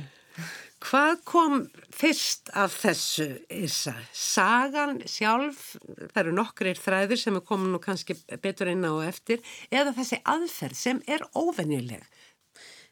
[0.84, 1.54] Hvað kom
[1.96, 3.93] fyrst af þessu Issa?
[4.12, 5.78] Sagan sjálf,
[6.12, 9.39] það eru nokkrir þræðir sem er komin og kannski betur inn á og eftir,
[9.72, 12.04] eða þessi aðferð sem er óvennileg?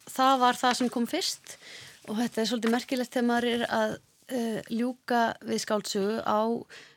[0.07, 1.57] Það var það sem kom fyrst
[2.07, 6.41] og þetta er svolítið merkilegt þegar maður er að uh, ljúka við skáldsögu á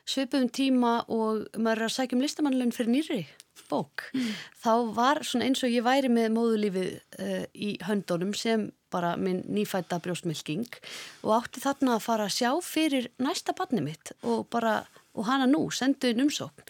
[0.07, 3.21] svipum tíma og maður er að sækja um listamannlegin fyrir nýri
[3.69, 4.07] bók.
[4.13, 4.33] Mm.
[4.63, 9.41] Þá var svona eins og ég væri með móðulífið uh, í höndunum sem bara minn
[9.51, 10.77] nýfætta brjóstmilking
[11.25, 14.83] og átti þarna að fara að sjá fyrir næsta barni mitt og bara,
[15.15, 16.63] og hana nú, sendu inn umsókn.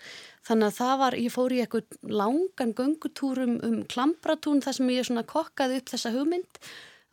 [0.46, 5.08] Þannig að það var, ég fór í eitthvað langan göngutúrum um Klambratún þar sem ég
[5.08, 6.60] svona kokkaði upp þessa hugmynd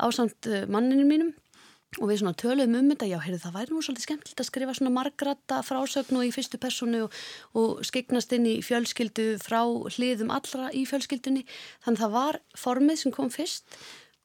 [0.03, 1.33] á samt uh, manninu mínum
[2.01, 4.75] og við svona töluðum um þetta, já, heyrðu, það væri nú svolítið skemmtilegt að skrifa
[4.79, 7.17] svona margrata frásögn og í fyrstu personu og,
[7.59, 11.45] og skiknast inn í fjölskyldu frá hliðum allra í fjölskyldunni.
[11.85, 13.77] Þannig það var formið sem kom fyrst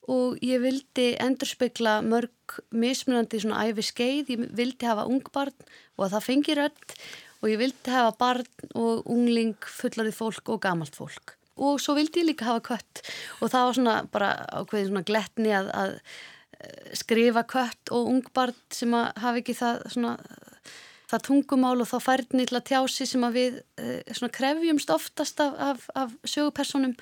[0.07, 5.55] og ég vildi endurspegla mörg mismunandi svona æfi skeið, ég vildi hafa ungbarn
[5.97, 6.95] og að það fengir öll
[7.41, 11.35] og ég vildi hafa barn og ungling fullarið fólk og gamalt fólk.
[11.57, 13.03] Og svo vildi ég líka hafa kött
[13.41, 15.93] og það var svona bara ákveðin svona gletni að, að
[16.97, 20.13] skrifa kött og ungbarn sem að hafa ekki það, svona,
[21.11, 25.41] það tungumál og þá færðni til að tjási sem að við eh, svona, krefjumst oftast
[25.43, 26.95] af, af, af sögupersonum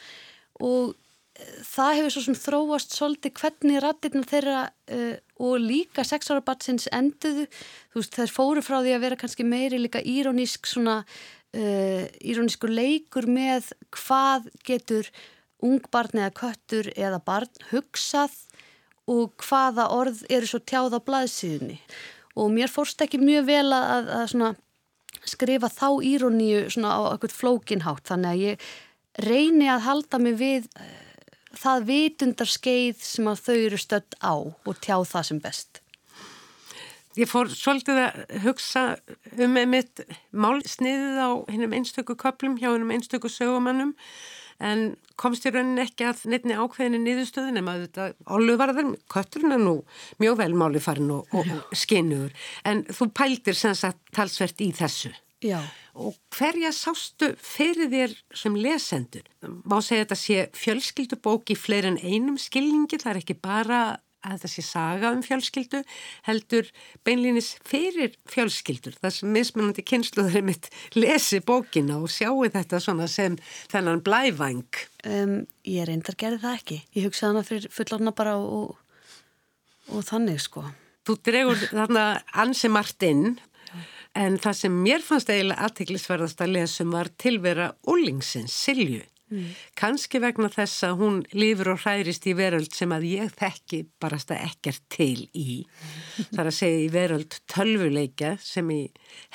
[0.66, 0.96] og
[1.40, 4.60] eh, það hefur svo sem þróast svolítið hvernig rættirna þeirra
[4.98, 5.16] uh,
[5.46, 7.48] og líka sexárabatsins enduðu,
[7.92, 12.72] þú veist þeir fóru frá því að vera kannski meiri líka írónísk svona uh, írónískur
[12.72, 15.12] leikur með hvað getur
[15.66, 18.36] ungbarn eða köttur eða barn hugsað
[19.12, 21.80] og hvaða orð eru svo tjáð á blaðsíðunni.
[22.36, 24.56] Og mér fórst ekki mjög vel að, að
[25.26, 28.68] skrifa þá íróníu á eitthvað flókinhátt þannig að ég
[29.26, 30.92] reyni að halda mig við uh,
[31.56, 35.82] það vitundarskeið sem að þau eru stött á og tjá það sem best.
[37.16, 38.82] ég fór svolítið að hugsa
[39.40, 40.02] um einmitt
[40.36, 43.96] málsniðið á einstöku köplum hjá einstöku sögumannum
[44.64, 44.86] en
[45.20, 49.76] komst í rauninni ekki að neittni ákveðinni niðurstöðin en maður þetta áluvarðar, kötturinn er nú
[50.22, 52.32] mjög vel máli farin og, og, skinnur
[52.68, 55.12] en þú pældir sem sagt talsvert í þessu
[55.44, 55.60] Já.
[55.94, 59.28] og hverja sástu fyrir þér sem lesendur?
[59.68, 63.82] Má segja þetta sé fjölskyldubók í fleiri en einum skilningi, það er ekki bara
[64.26, 65.82] að það sé saga um fjölskyldu
[66.28, 66.70] heldur
[67.08, 68.98] beinlýnis fyrir fjölskyldur.
[69.02, 73.38] Þar sem mismunandi kynsluður er mitt lesi bókina og sjáu þetta svona sem
[73.72, 74.82] þennan blævæng.
[75.06, 76.80] Um, Ég reyndar gerði það ekki.
[76.98, 78.76] Ég hugsaði hana fyrir fullorna bara og,
[79.92, 80.66] og þannig sko.
[81.06, 83.36] Þú dregur þarna ansi margt inn
[84.16, 89.04] en það sem mér fannst eiginlega aðtiklisverðast að lesum var tilvera Ullingsins, Silju
[89.36, 89.52] Mm.
[89.76, 94.38] Kanski vegna þess að hún lífur og hærist í veröld sem að ég þekki barasta
[94.40, 95.66] ekkert til í.
[96.32, 98.82] Það er að segja í veröld tölvuleika sem í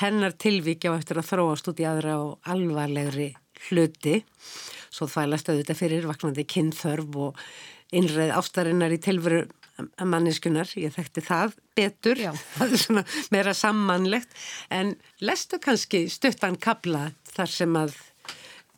[0.00, 3.32] hennar tilvíkja á eftir að þróast út í aðra og alvarlegri
[3.68, 4.22] hluti.
[4.90, 7.44] Svo þvælast auðvitað fyrir vaknandi kynþörf og
[7.94, 9.44] innreið ástarinnar í tilveru
[10.04, 10.70] manniskunar.
[10.80, 12.22] Ég þekkti það betur,
[12.56, 14.32] það er svona meira sammannlegt.
[14.72, 17.98] En lestu kannski stuttan kabla þar sem að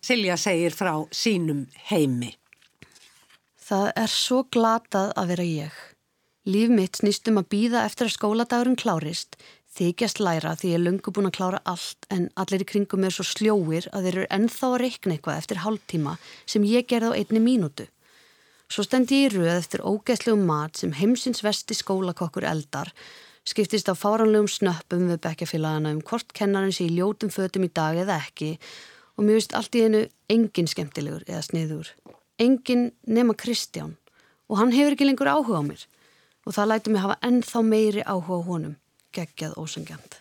[0.02, 2.32] Silja segir frá sínum heimi.
[3.62, 5.74] Það er svo glatað að vera ég.
[6.50, 9.36] Líf mitt snýstum að býða eftir að skóladagurinn klárist,
[9.78, 13.14] þykjast læra því ég er lungu búin að klára allt en allir í kringum er
[13.14, 16.14] svo sljóir að þeir eru ennþá að reikna eitthvað eftir hálftíma
[16.50, 17.86] sem ég gerði á einni mínútu.
[18.66, 22.90] Svo stendi ég í rauð eftir ógeðslegum mat sem heimsins vesti skólakokkur eldar,
[23.46, 28.02] skiptist á fáranlegum snöppum við bekkjafélagana um hvort kennarinn sé í ljótum fötum í dag
[28.02, 28.56] eða ekki
[29.16, 31.92] og mér vist allt í einu engin skemmtilegur eða sniður.
[32.40, 33.96] Engin nema Kristján
[34.48, 35.86] og hann hefur ekki lengur áhuga á mér
[36.46, 38.76] og það læti mig hafa ennþá meiri áhuga á honum,
[39.14, 40.18] geggjað ósangjant.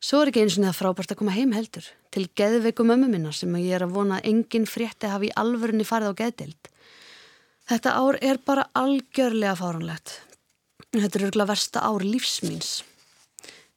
[0.00, 3.32] Svo er ekki eins og það frábært að koma heim heldur til geðveiku mömmu minna
[3.36, 6.70] sem ég er að vona að engin frétti hafi í alvörunni farið á geðdild.
[7.68, 10.14] Þetta ár er bara algjörlega fáranlegt.
[10.90, 12.80] Þetta er örgulega versta ár lífsmýns.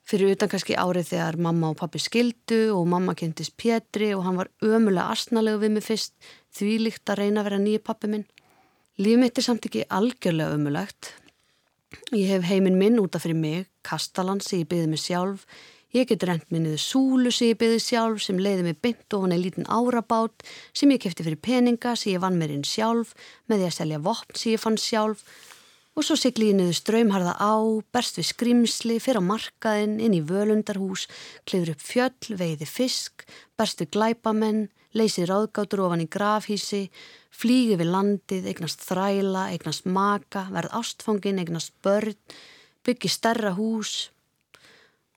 [0.04, 4.40] Fyrir utan kannski árið þegar mamma og pappi skildu og mamma kynntist Pétri og hann
[4.42, 6.14] var ömulega asnalegu við mig fyrst
[6.58, 8.26] því líkt að reyna að vera nýju pappi minn.
[9.00, 11.14] Líf mitt er samt ekki algjörlega ömulegt.
[12.12, 15.48] Ég hef heiminn minn útaf fyrir mig, kastalan sem ég byði mig sjálf.
[15.94, 19.36] Ég get rent minniðu súlu sem ég byði sjálf sem leiði mig bynd og hann
[19.36, 23.14] er lítinn árabát sem ég kefti fyrir peninga sem ég vann mér inn sjálf
[23.48, 25.22] með því að selja vopn sem ég fann sjálf
[25.94, 27.54] Og svo sigli ég niður ströymharða á,
[27.94, 31.06] berst við skrimsli, fyrir á markaðin, inn í völundarhús,
[31.46, 33.28] klifur upp fjöll, veiði fisk,
[33.60, 34.64] berst við glæpamenn,
[34.98, 36.88] leysið ráðgátur ofan í grafhísi,
[37.34, 42.18] flýgi við landið, eignast þræla, eignast maka, verð ástfangin, eignast börn,
[42.86, 44.10] byggi stærra hús.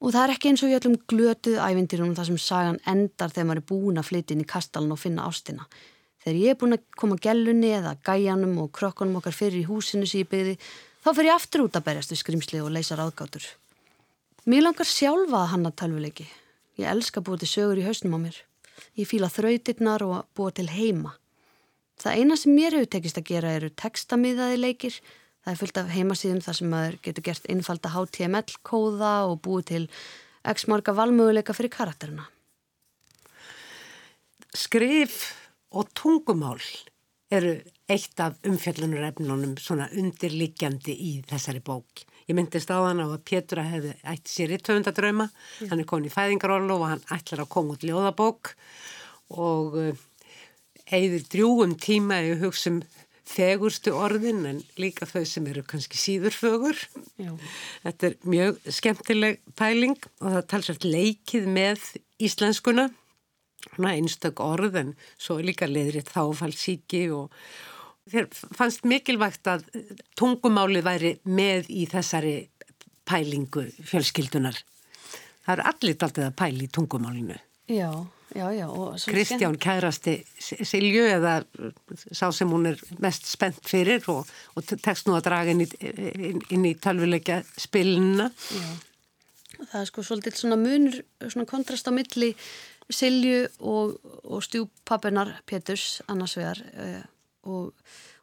[0.05, 3.33] Og það er ekki eins og ég ætlum glötuð ævindir um það sem sagan endar
[3.33, 5.65] þegar maður er búin að flytja inn í kastalun og finna ástina.
[6.27, 10.09] Þegar ég er búin að koma gellunni eða gæjanum og krokkunum okkar fyrir í húsinu
[10.11, 10.55] sem ég byggði,
[11.05, 13.47] þá fer ég aftur út að berjast við skrimsli og leysa ráðgátur.
[14.51, 16.27] Mér langar sjálfa að hanna talvuleiki.
[16.83, 18.41] Ég elska að búa til sögur í hausnum á mér.
[18.99, 21.15] Ég fýla þrautirnar og að búa til heima.
[22.03, 25.01] Það eina sem mér hefur tekist að gera eru textamiðaði leikir.
[25.47, 29.83] Það er fullt af heimasíðum þar sem maður getur gert innfalda HTML-kóða og búið til
[30.43, 32.27] x marga valmöguleika fyrir karakterina.
[34.57, 36.61] Skrif og tungumál
[37.33, 37.57] eru
[37.91, 42.05] eitt af umfjallunarefnunum svona undirliggjandi í þessari bók.
[42.27, 45.71] Ég myndist á hann á að Pétur að hefði ætti sér í töfundadrauma, mm.
[45.71, 48.53] hann er komin í fæðingarólu og hann ætlar að koma út ljóðabók
[49.35, 49.77] og
[50.87, 52.83] eigður drjúum tíma í hugssum
[53.27, 56.79] fegurstu orðin en líka þau sem eru kannski síðurfögur.
[57.19, 57.33] Já.
[57.83, 61.89] Þetta er mjög skemmtileg pæling og það talsvært leikið með
[62.23, 62.89] íslenskuna
[63.79, 67.33] einstök orð en svo líka leðrið þáfallsíki og
[68.11, 69.67] þér fannst mikilvægt að
[70.19, 72.37] tungumáli væri með í þessari
[73.07, 74.59] pælingu fjölskyldunar.
[75.47, 77.37] Það er allir alltaf að pæli í tungumálinu.
[77.71, 77.91] Já,
[78.35, 78.67] já, já.
[79.11, 81.41] Kristján kærasti Silju eða
[82.15, 85.69] sá sem hún er mest spennt fyrir og, og tekst nú að draga inn í,
[85.83, 88.29] inn, inn í tölvuleika spilina.
[88.31, 88.69] Já,
[89.59, 92.33] það er sko svolítið svona munur, svona kontrast á milli
[92.93, 97.03] Silju og, og stjúpappinar Péturs annars vegar uh,
[97.47, 97.73] og,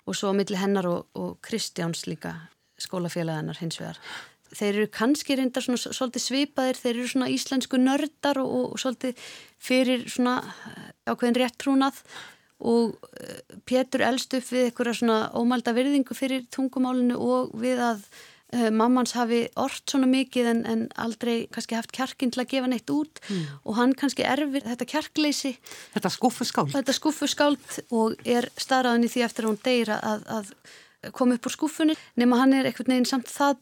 [0.07, 2.36] og svo millir hennar og, og Kristjáns líka
[2.82, 3.99] skólafélaginnar hins vegar.
[4.53, 9.24] Þeir eru kannski reyndar svona svolítið svipaðir, þeir eru svona íslensku nördar og svolítið
[9.64, 12.03] fyrir svona eh, ákveðin rétt trúnað
[12.64, 18.05] og uh, Pétur elst upp við eitthvað svona ómælda virðingu fyrir tungumálinu og við að
[18.76, 22.93] mammans hafi orrt svona mikið en, en aldrei kannski haft kjarkinn til að gefa neitt
[22.93, 23.43] út mm.
[23.64, 25.56] og hann kannski erfir þetta kjarkleysi
[25.95, 30.56] Þetta skúfuskáld Þetta skúfuskáld og er starraðin í því eftir að hún deyra að, að
[31.12, 33.58] koma upp úr skúfunni nema hann er einhvern veginn samt það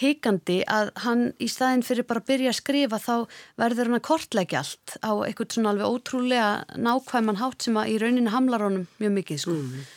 [0.00, 3.14] heikandi að hann í staðin fyrir bara að byrja að skrifa þá
[3.60, 7.98] verður hann að kortleggja allt á einhvern svona alveg ótrúlega nákvæman hátt sem að í
[8.02, 9.56] rauninni hamlar honum mjög mikið sko.
[9.56, 9.90] Mm.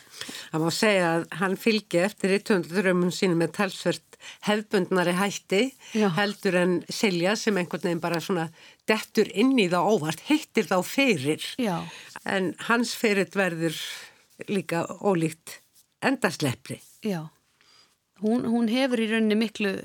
[0.51, 5.61] Það má segja að hann fylgi eftir í tönduðrömmun sínu með talsvert hefbundnari hætti
[5.93, 6.09] Já.
[6.17, 8.47] heldur en Silja sem einhvern veginn bara svona
[8.89, 11.83] dettur inn í þá óvart, hittir þá fyrir Já.
[12.25, 13.77] en hans fyrir verður
[14.49, 15.59] líka ólíkt
[16.05, 16.79] endasleppri.
[17.05, 17.27] Já,
[18.23, 19.75] hún, hún hefur í rauninni miklu,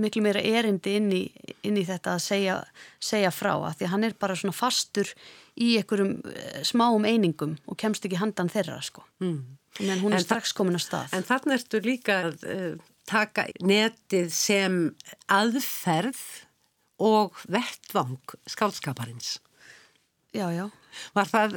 [0.00, 1.22] miklu meira erindi inn í,
[1.66, 2.56] inn í þetta að segja,
[3.02, 5.12] segja frá að því að hann er bara svona fastur
[5.60, 9.04] í einhverjum eh, smáum einingum og kemst ekki handan þeirra sko.
[9.24, 9.59] Mm.
[9.78, 11.14] En hún er en strax komin á stað.
[11.14, 12.72] En þannig ertu líka að uh,
[13.08, 14.80] taka netið sem
[15.30, 16.20] aðferð
[17.00, 18.18] og vettvang
[18.50, 19.38] skálskaparins.
[20.36, 20.68] Já, já.
[21.14, 21.56] Var það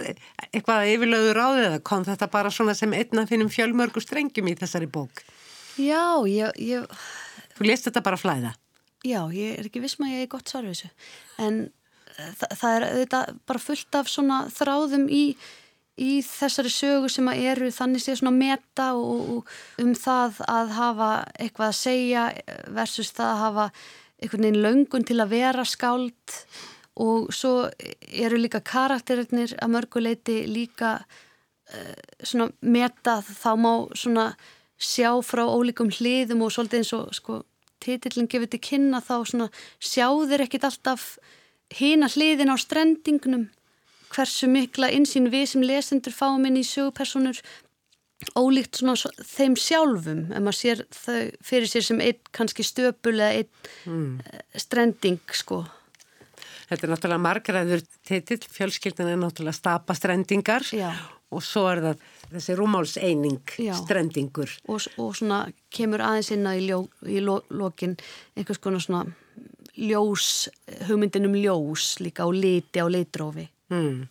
[0.54, 4.56] eitthvað yfirlöður á þið eða kom þetta bara svona sem einna finnum fjölmörgu strengjum í
[4.58, 5.24] þessari bók?
[5.82, 6.54] Já, ég...
[6.62, 6.86] ég...
[7.58, 8.54] Þú lést þetta bara flæða?
[9.04, 10.92] Já, ég er ekki viss maður að ég er gott svar við þessu.
[11.44, 11.60] En
[12.16, 15.24] eh, þa það er auðvitað bara fullt af svona þráðum í,
[16.02, 20.72] í þessari sögu sem að eru þannig séð svona meta og, og um það að
[20.78, 22.24] hafa eitthvað að segja
[22.74, 23.68] versus það að hafa
[24.24, 26.38] einhvern veginn löngun til að vera skált
[27.04, 27.70] og svo
[28.10, 34.28] eru líka karakterinir að mörguleiti líka uh, svona metað þá má svona
[34.78, 37.42] sjá frá ólíkum hliðum og svolítið eins og sko
[37.84, 39.50] titillin gefur til kynna þá svona
[39.84, 41.18] sjáðir ekkit alltaf
[41.74, 43.50] hína hliðin á strendingnum
[44.14, 47.42] hversu mikla insýn við sem lesendur fáum inn í sögupersonur
[48.40, 48.96] ólíkt svona
[49.28, 53.50] þeim sjálfum ef maður sér þau fyrir sér sem einn kannski stöpul eða einn
[53.90, 54.12] mm.
[54.64, 55.64] strending sko
[56.74, 60.66] Þetta er náttúrulega margræður titill, fjölskyldan er náttúrulega stapastrendingar
[61.34, 64.54] og svo er það þessi rúmálseining strendingur.
[64.70, 65.44] Og, og svona
[65.74, 67.98] kemur aðeins inn að í, ljó, í lo, lokin
[68.38, 69.04] einhvers konar svona
[69.78, 70.48] ljós,
[70.88, 73.48] hugmyndinum ljós líka á liti, á litrófi.
[73.72, 74.08] Mm.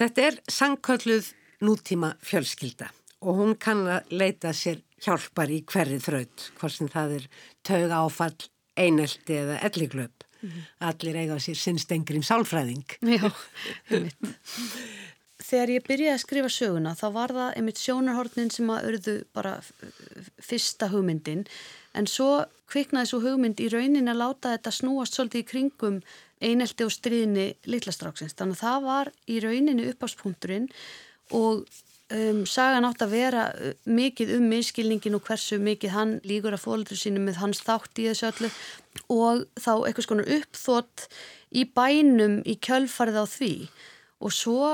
[0.00, 2.90] Þetta er sangkölluð nútíma fjölskylda
[3.20, 7.28] og hún kann að leita sér hjálpar í hverju þraut, hvort sem það er
[7.66, 8.36] tauga áfall,
[8.80, 10.24] einelti eða elliglöp.
[10.40, 10.62] Mm -hmm.
[10.88, 12.84] Allir eiga sér sinnstengrim sálfræðing.
[13.02, 13.32] Já,
[13.90, 14.16] einmitt.
[15.40, 19.60] Þegar ég byrjaði að skrifa söguna þá var það einmitt sjónarhortnin sem að örðu bara
[20.38, 21.46] fyrsta hugmyndin
[21.94, 26.02] en svo kviknaði svo hugmynd í raunin að láta þetta snúast svolítið í kringum
[26.40, 28.34] einelti og stríðinni litlastráksins.
[28.38, 30.68] Þannig að það var í rauninu uppáspunkturinn
[31.36, 31.64] og
[32.10, 36.64] um, sagan átt að vera uh, mikið um miskilningin og hversu mikið hann líkur að
[36.64, 38.52] fólður sínu með hans þátt í þessu öllu
[39.12, 41.06] og þá eitthvað skonar uppþótt
[41.50, 43.54] í bænum í kjölfarið á því
[44.20, 44.64] og svo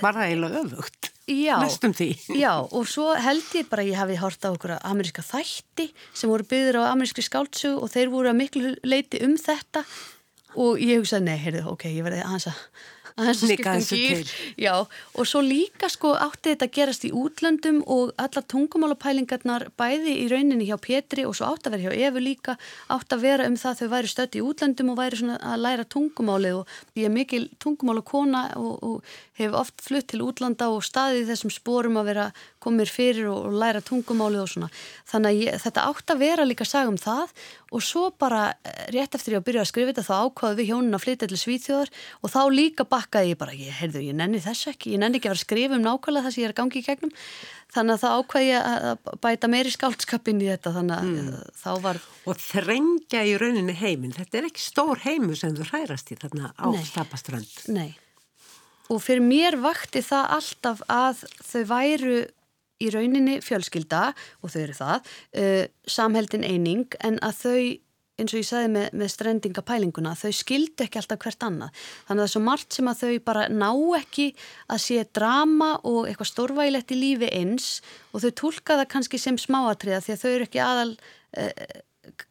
[0.00, 1.10] Var það eiginlega öfugt?
[1.28, 1.54] Já,
[2.42, 6.32] já, og svo held ég bara að ég hafi hort á okkur ameríska þætti sem
[6.32, 9.84] voru byggður á amerískri skáltsögu og þeir voru að miklu leiti um þetta
[10.56, 12.60] og ég hugsaði, nei, heyrðu, ok, ég verði aðeins að
[13.16, 14.30] aðeins að skipta um gýr
[14.60, 14.74] Já,
[15.18, 20.28] og svo líka sko átti þetta að gerast í útlöndum og alla tungumálapælingarnar bæði í
[20.32, 22.56] rauninni hjá Petri og svo átti að vera hjá Efu líka
[22.92, 25.88] átti að vera um það þau væri stötti í útlöndum og væri svona að læra
[25.96, 26.62] tungumálið.
[26.62, 31.52] Og ég er mikil tungumálakona og, og hef oft flutt til útlanda og staðið þessum
[31.52, 32.28] spórum að vera
[32.62, 34.68] komir fyrir og, og læra tungumálið og svona.
[35.10, 37.32] Þannig að ég, þetta átti að vera líka að sagja um það
[37.72, 40.70] og svo bara eh, rétt eftir ég að byrja að skrifa þetta þá ákvaði við
[40.72, 44.42] hjónun að flytja til Svíþjóðar og þá líka bakkaði ég bara, ég, heyrðu, ég nenni
[44.44, 46.54] þess ekki, ég nenni ekki að vera að skrifa um nákvæmlega það sem ég er
[46.54, 47.16] að gangi í gegnum.
[47.72, 51.38] Þannig að það ákvaði ég að bæta meiri skáldskapin í þetta þannig að mm.
[51.62, 52.00] þá var...
[52.28, 56.52] Og þrengja í rauninni heiminn, þetta er ekki stór heimu sem þú hrærast í þarna
[56.52, 57.54] á Stapaströnd.
[57.72, 57.94] Nei,
[58.92, 62.20] og fyrir mér vakti það alltaf að þau væru
[62.82, 64.10] í rauninni fjölskylda
[64.42, 67.62] og þau eru það, uh, samheldin eining en að þau
[68.20, 71.78] eins og ég sagði með, með strendingapælinguna þau skildi ekki alltaf hvert annað.
[72.06, 74.26] Þannig að það er svo margt sem að þau bara ná ekki
[74.68, 77.70] að sé drama og eitthvað stórvægilegt í lífi eins
[78.12, 81.80] og þau tólka það kannski sem smáatriða því að þau eru ekki aðal uh,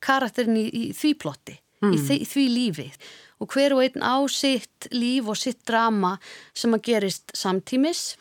[0.03, 1.93] karakterin í, í því plotti mm.
[1.95, 2.87] í, í því lífi.
[3.41, 6.17] Og hver og einn á sitt líf og sitt drama
[6.53, 8.11] sem að gerist samtímis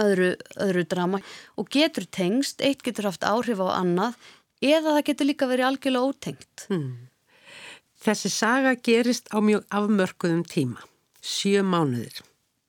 [0.00, 1.20] öðru, öðru drama
[1.60, 4.18] og getur tengst, eitt getur haft áhrif á annað
[4.64, 6.66] eða það getur líka verið algjörlega ótengt.
[6.68, 7.10] Hmm.
[8.04, 10.82] Þessi saga gerist á mjög afmörkuðum tíma,
[11.24, 12.20] sjö mánuðir,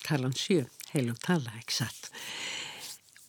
[0.06, 0.64] talan sjö,
[0.94, 2.10] heilum tala, ekki satt.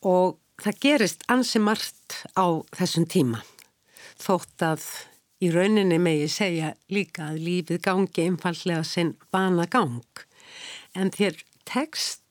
[0.06, 3.42] Og það gerist ansi margt á þessum tíma,
[4.22, 4.86] þótt að
[5.42, 10.22] í rauninni megi segja líka að lífið gangi einfallega sinn vana gang.
[10.96, 12.22] En þér tekst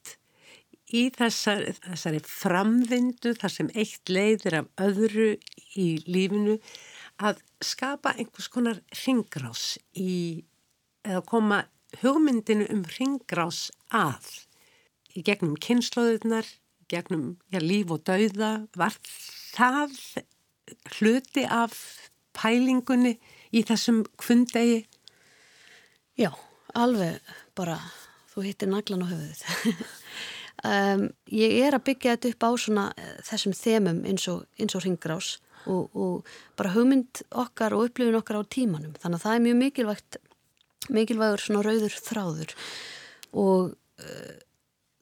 [0.95, 5.29] í þessari, þessari framvindu, þar sem eitt leiðir af öðru
[5.79, 6.59] í lífinu,
[7.19, 10.43] að skapa einhvers konar ringrás í,
[11.05, 11.63] eða koma
[12.01, 14.27] hugmyndinu um ringrás að
[15.15, 16.47] í gegnum kynnslóðunar,
[16.91, 18.97] gegnum já, líf og dauða, var
[19.55, 19.95] það
[20.97, 21.77] hluti af
[22.35, 23.15] pælingunni
[23.55, 24.83] í þessum kvundegi?
[26.19, 26.31] Já,
[26.75, 27.19] alveg
[27.57, 27.79] bara,
[28.33, 29.85] þú hittir naglan á höfuðið.
[30.65, 34.77] um, ég er að byggja þetta upp á svona eh, þessum þemum eins og, eins
[34.77, 35.35] og ringrás
[35.65, 38.95] og, og bara hugmynd okkar og upplifin okkar á tímanum.
[39.01, 40.19] Þannig að það er mjög mikilvægt,
[40.93, 42.55] mikilvægur svona rauður þráður
[43.35, 44.35] og uh,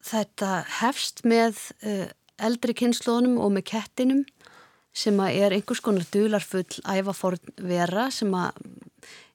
[0.04, 2.08] þetta hefst með uh,
[2.44, 4.24] eldri kynnslónum og með kettinum
[4.94, 8.34] sem er einhvers konar dularfull ævaforn vera sem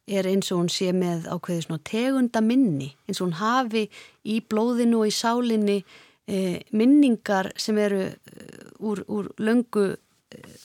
[0.08, 3.88] er eins og hún sé með ákveði tegunda minni eins og hún hafi
[4.24, 5.78] í blóðinu og í sálinni
[6.28, 8.04] eh, minningar sem eru
[8.78, 9.90] úr, úr löngu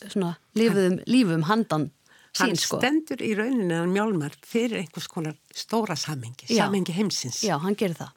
[0.08, 1.88] svona lífum, lífum handan
[2.34, 2.80] sín hann sko.
[2.80, 7.42] stendur í rauninni að mjálmar fyrir einhvers konar stóra samengi, samengi heimsins.
[7.46, 8.12] Já, hann gerir það.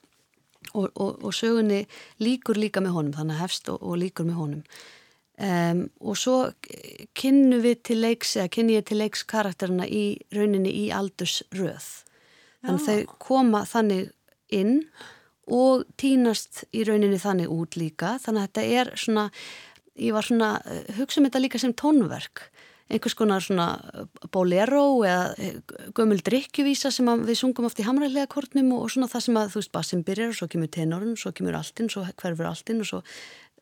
[0.74, 1.86] Og, og, og sögunni
[2.22, 4.64] líkur líka með honum, þannig hefst og, og líkur með honum.
[5.38, 6.38] Um, og svo
[7.18, 11.92] kynnu við til leiks, eða kynni ég til leiks karakterina í rauninni í aldursröð.
[12.66, 14.10] Þannig að þau koma þannig
[14.58, 15.17] inn og
[15.48, 18.18] týnast í rauninni þannig út líka.
[18.20, 19.30] Þannig að þetta er svona
[19.98, 22.48] ég var svona, eh, hugsa um þetta líka sem tónverk
[22.88, 25.58] einhvers konar svona eh, bolero eða eh,
[25.98, 29.62] gömul drikkjuvísa sem við sungum oft í hamræðlega kortnum og svona það sem að þú
[29.62, 33.04] veist bassin byrjar og svo kemur tenorinn, svo kemur alltinn, svo hverfur alltinn og svo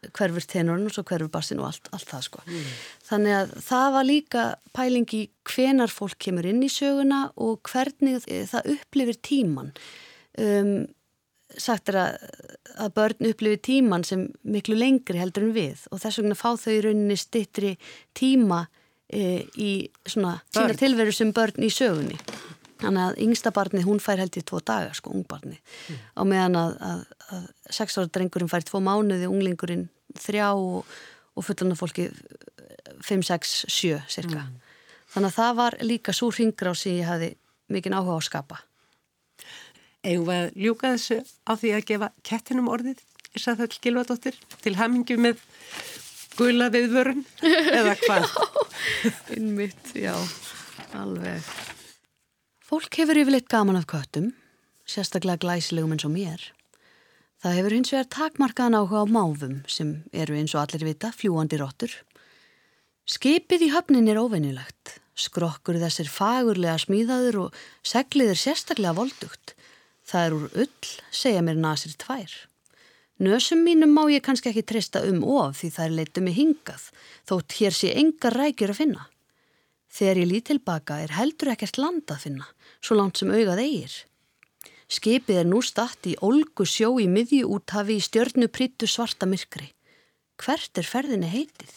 [0.06, 2.44] hverfur tenorinn og svo hverfur bassin og allt, allt það sko.
[2.46, 2.68] Mm.
[3.08, 4.44] Þannig að það var líka
[4.76, 9.74] pæling í hvenar fólk kemur inn í söguna og hvernig það upplifir tíman.
[10.38, 10.86] Um,
[11.58, 12.16] sagt er að,
[12.82, 16.74] að börn upplifi tíman sem miklu lengri heldur en við og þess vegna fá þau
[16.74, 17.76] í rauninni stittri
[18.18, 18.66] tíma
[19.08, 19.72] e, í
[20.08, 22.20] svona sína tilveru sem börn í sögunni.
[22.82, 26.00] Þannig að yngsta barni hún fær held í tvo daga sko, ungbarni mm.
[26.20, 27.04] á meðan að, að,
[27.38, 27.46] að
[27.78, 29.88] sexára drengurinn fær tvo mánuði unglingurinn
[30.20, 30.98] þrjá og,
[31.36, 32.10] og fullana fólki
[33.06, 34.60] 5, 6, 7 cirka mm.
[35.16, 37.32] þannig að það var líka svo hringra á sig ég hafi
[37.72, 38.62] mikinn áhuga á að skapa
[40.06, 43.00] Eigum við að ljúka þessu á því að gefa kettinum orðið,
[43.36, 45.42] Ísafell Gilvardóttir, til hamingu með
[46.38, 48.36] gula viðvörun eða hvað?
[49.36, 50.14] Innmitt, já,
[50.96, 51.50] alveg.
[52.66, 54.32] Fólk hefur yfirleitt gaman af köttum,
[54.90, 56.52] sérstaklega glæsilegum eins og mér.
[57.44, 61.60] Það hefur hins vegar takmarkaðan áhuga á máfum sem eru eins og allir vita fljúandi
[61.62, 61.92] róttur.
[63.06, 64.96] Skipið í höfnin er óveinilegt.
[65.16, 69.55] Skrokkur þessir fagurlega smíðaður og seglið er sérstaklega voldugt.
[70.06, 72.34] Það er úr ull, segja mér nasir tvær.
[73.26, 76.90] Nösum mínum má ég kannski ekki treysta um of því það er leitið mig hingað,
[77.30, 79.06] þótt hér sé engar rækjur að finna.
[79.96, 82.50] Þegar ég lít tilbaka er heldur ekkert land að finna,
[82.84, 83.96] svo langt sem augað eigir.
[84.92, 89.72] Skipið er nú statt í olgu sjó í miðju úthafi í stjörnu prítu svarta myrkri.
[90.36, 91.76] Hvert er ferðinni heitið?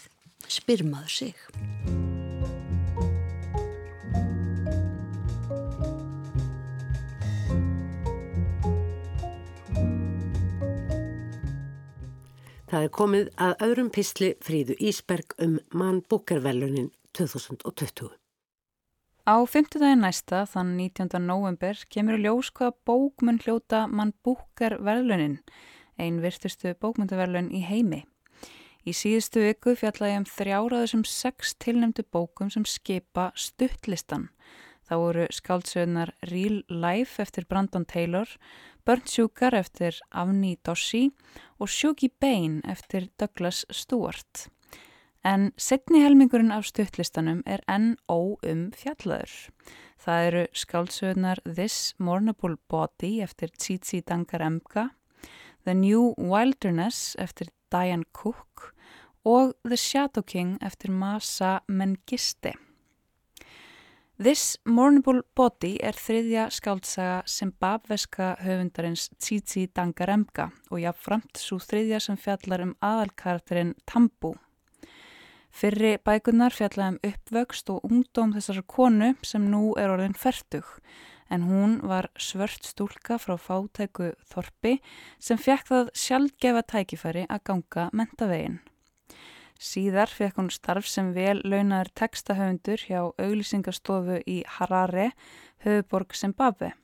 [0.50, 1.77] Spyrmaður sig.
[12.78, 18.12] Það er komið að öðrum písli Fríðu Ísberg um mann búkervelunin 2020.
[19.26, 21.18] Á fymtudagin næsta, þann 19.
[21.26, 25.40] november, kemur í ljós hvaða bókmun hljóta mann búkervelunin,
[25.98, 28.04] einn virtustu bókmyndaverlun í heimi.
[28.86, 34.28] Í síðustu viku fjallaði um þrjáraður sem sex tilnæmdu bókum sem skipa stuttlistan.
[34.86, 38.30] Það voru skáldsögnar Real Life eftir Brandon Taylor,
[38.88, 41.10] Burnt Sugar eftir Avni Dossi
[41.60, 44.46] og Shuggy Bane eftir Douglas Stewart.
[45.20, 49.34] En setni helmingurinn af stuttlistanum er enn óum fjallaður.
[50.00, 54.86] Það eru skáldsögnar This Mournable Body eftir Tsitsi Dangaremka,
[55.66, 58.70] The New Wilderness eftir Diane Cook
[59.28, 62.54] og The Shadow King eftir Masa Mengiste.
[64.18, 72.00] This Mournable Body er þriðja skáldsaga sem babveska höfundarins Tsitsi Dangaremka og jáfnframt svo þriðja
[72.02, 74.32] sem fjallar um aðalkarakterinn Tambu.
[75.54, 80.66] Fyrri bækunar fjallar um uppvöxt og ungdóm þessar konu sem nú er orðin færtug
[81.30, 84.80] en hún var svört stúlka frá fátæku Þorpi
[85.22, 88.58] sem fekk það sjálfgefa tækifæri að ganga mentavegin.
[89.58, 95.10] Síðar fekk hún starf sem vel launaður textahöfundur hjá auglýsingastofu í Harare,
[95.66, 96.76] höfuborg Zimbabwe.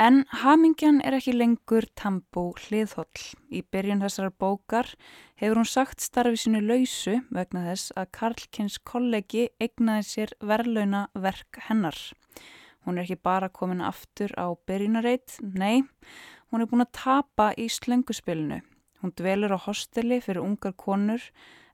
[0.00, 3.26] En hamingjan er ekki lengur tambú hliðhóll.
[3.52, 4.88] Í byrjun þessar bókar
[5.38, 11.60] hefur hún sagt starfi sínu lausu vegna þess að Karlkins kollegi egnaði sér verðlauna verk
[11.68, 12.00] hennar.
[12.84, 15.84] Hún er ekki bara komin aftur á byrjunareit, nei,
[16.48, 18.62] hún er búin að tapa í slönguspilinu.
[19.04, 21.22] Hún dvelur á hosteli fyrir ungar konur,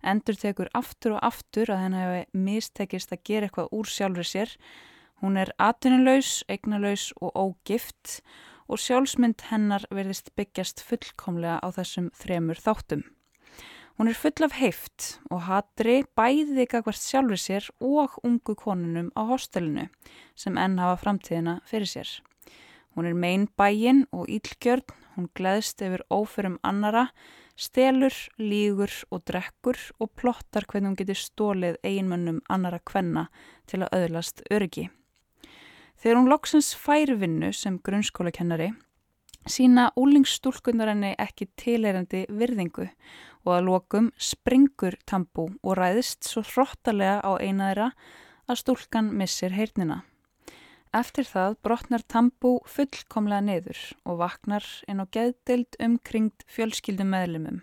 [0.03, 4.57] endur tekur aftur og aftur að henn hefði mistekist að gera eitthvað úr sjálfur sér,
[5.21, 8.21] Hún er atvinnulegs, eignalaus og ógift
[8.73, 13.03] og sjálfsmynd hennar verðist byggjast fullkomlega á þessum þremur þáttum.
[14.01, 19.29] Hún er full af heift og hatri bæði kakvart sjálfur sér og ungu konunum á
[19.29, 19.91] hostelinu
[20.33, 22.09] sem enn hafa framtíðina fyrir sér.
[22.97, 24.89] Hún er mein bæin og ílgjörn,
[25.19, 27.11] hún gleðst yfir óförum annara,
[27.61, 33.29] stelur, lígur og drekkur og plottar hvernig hún getur stólið eiginmönnum annara kvenna
[33.69, 34.89] til að öðlast öryggi.
[36.01, 38.71] Þegar hún loksins færi vinnu sem grunnskólakennari
[39.49, 42.89] sína úlingsstúlkunar henni ekki tileirandi virðingu
[43.47, 47.91] og að lokum springur tambú og ræðist svo hróttalega á einaðra
[48.51, 50.03] að stúlkan missir heyrnina.
[50.91, 53.81] Eftir það brotnar tambú fullkomlega niður
[54.11, 57.61] og vaknar inn á geðdild umkringt fjölskyldum meðlumum.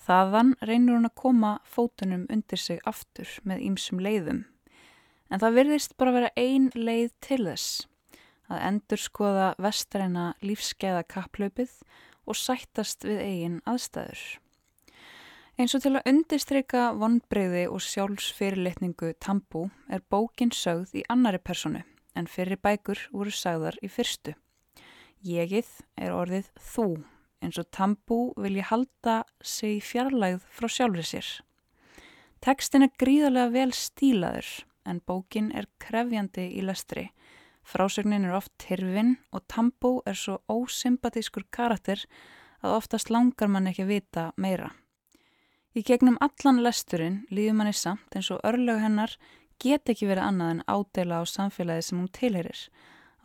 [0.00, 4.46] Þaðan reynur hún að koma fótunum undir sig aftur með ýmsum leiðum
[5.28, 7.84] en það virðist bara vera ein leið til þess
[8.48, 11.74] að endur skoða vestræna lífskeiða kapplaupið
[12.24, 14.24] og sættast við eigin aðstæður.
[15.60, 21.84] Eins og til að undistryka vonbreyði og sjálfsfyrirlitningu Tambú er bókin sögð í annari personu
[22.18, 24.34] en fyrir bækur voru sagðar í fyrstu.
[25.22, 26.88] Jegið er orðið þú
[27.42, 31.28] eins og Tambú vilji halda sig fjarlægð frá sjálfri sér.
[32.42, 34.50] Tekstin er gríðarlega vel stílaður
[34.88, 37.08] en bókin er krefjandi í lestri.
[37.66, 42.04] Frásögnin er oft hirfin og Tambó er svo ósympatískur karakter
[42.62, 44.70] að oftast langar mann ekki að vita meira.
[45.76, 49.18] Í gegnum allan lesturinn líður manni samt eins og örlög hennar
[49.62, 52.60] get ekki verið annað en ádela á samfélagi sem hún tilherir.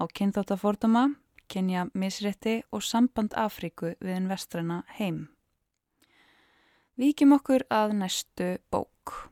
[0.02, 1.16] Á kynþáttaforduma,
[1.48, 5.28] kynja misrétti og samband Afríku við en vestræna heim.
[6.98, 9.30] Víkjum okkur að næstu bók.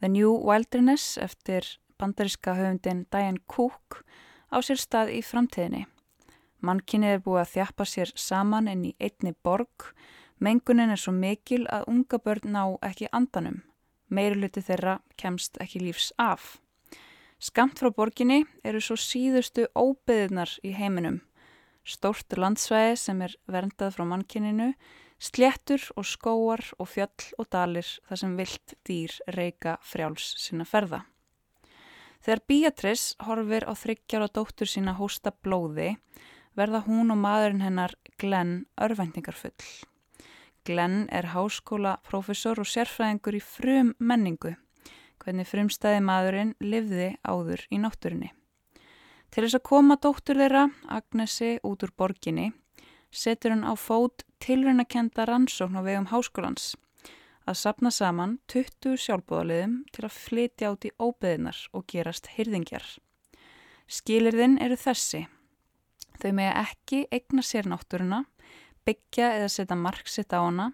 [0.00, 1.66] The New Wilderness eftir
[1.98, 4.04] bandaríska höfundin Diane Cook
[4.52, 5.86] á sér stað í framtíðinni.
[6.64, 9.92] Mannkynnið er búið að þjappa sér saman inn í einni borg,
[10.42, 13.60] mengunin er svo mikil að unga börn ná ekki andanum.
[14.08, 16.56] Meiruluti þeirra kemst ekki lífs af.
[17.38, 21.20] Skamt frá borginni eru svo síðustu óbeðinar í heiminum.
[21.84, 24.72] Stórt landsvæði sem er verndað frá mannkynninu
[25.18, 31.00] Sléttur og skóar og fjöll og dalir þar sem vilt dýr reyka frjáls sinna ferða.
[32.22, 35.96] Þegar Beatrice horfir á þryggjar og dóttur sína hósta blóði
[36.58, 39.58] verða hún og maðurinn hennar Glenn örvæntingarfull.
[40.68, 44.52] Glenn er háskólaprofessor og sérfræðingur í frum menningu,
[45.22, 48.34] hvernig frumstæði maðurinn livði áður í náttúrinni.
[49.32, 52.50] Til þess að koma dóttur þeirra, Agnesi, út úr borginni,
[53.08, 56.74] setur hann á fót tilrunakenda rannsókn á vegum háskólans
[57.48, 62.84] að sapna saman 20 sjálfbúðaliðum til að flytja át í óbeðinar og gerast hyrðingjar.
[63.88, 65.24] Skilirðin eru þessi.
[66.20, 68.26] Þau með ekki eigna sér náttúruna,
[68.88, 70.72] byggja eða setja marksitt á hana,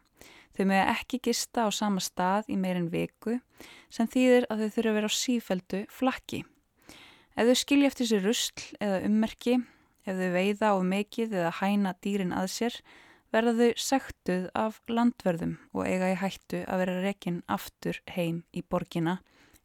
[0.55, 3.41] þau með ekki gista á sama stað í meirinn viku
[3.91, 6.45] sem þýðir að þau þurfa að vera á sífældu flakki.
[7.35, 9.59] Ef þau skilja eftir sér rusl eða ummerki
[10.05, 12.75] Ef þau veiða á mikið eða hæna dýrin að sér
[13.33, 18.61] verða þau sektuð af landverðum og eiga í hættu að vera rekin aftur heim í
[18.61, 19.17] borgina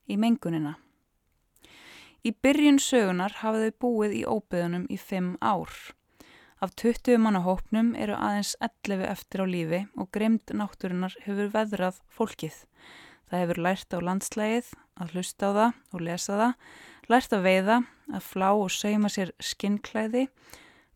[0.07, 0.77] í mengunina.
[2.23, 5.75] Í byrjun sögunar hafa þau búið í óbyðunum í fimm ár.
[6.59, 12.01] Af 20 manna hópnum eru aðeins 11 eftir á lífi og greimt náttúrunar hefur veðrað
[12.11, 12.57] fólkið.
[13.31, 16.65] Það hefur lært á landslægið, að hlusta á það og lesa það,
[17.07, 17.77] lært að veiða,
[18.11, 20.25] að flá og seima sér skinnklæði,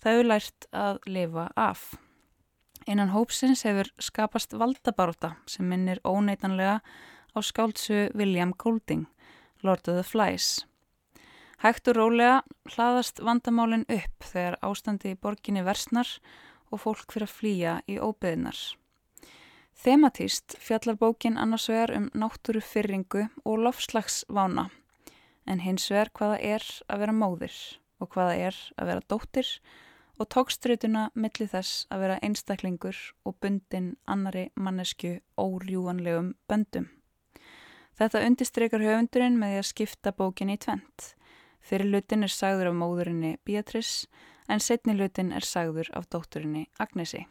[0.04, 1.88] það hefur lært að lifa af.
[2.84, 9.08] Einan hópsins hefur skapast valdabaróta sem minnir óneitanlega á skáltsu William Golding,
[9.64, 10.66] Lord of the Flies.
[11.64, 12.42] Hægt og rólega
[12.74, 16.10] hlaðast vandamálinn upp þegar ástandi í borginni versnar
[16.76, 18.60] og fólk fyrir að flýja í óbyðinar.
[19.80, 24.68] Þematíst fjallar bókin annars vegar um náttúru fyrringu og lofslagsvána
[25.48, 27.56] en hins vegar hvaða er að vera móðir
[28.04, 29.56] og hvaða er að vera dóttir
[30.20, 36.92] og tókstrituna milli þess að vera einstaklingur og bundin annari mannesku órjúanlegum böndum.
[37.96, 41.14] Þetta undistreikar höfundurinn með því að skipta bókinni í tvent.
[41.64, 44.08] Fyrir lutin er sagður af móðurinni Beatrice
[44.52, 47.24] en setni lutin er sagður af dótturinni Agnesi.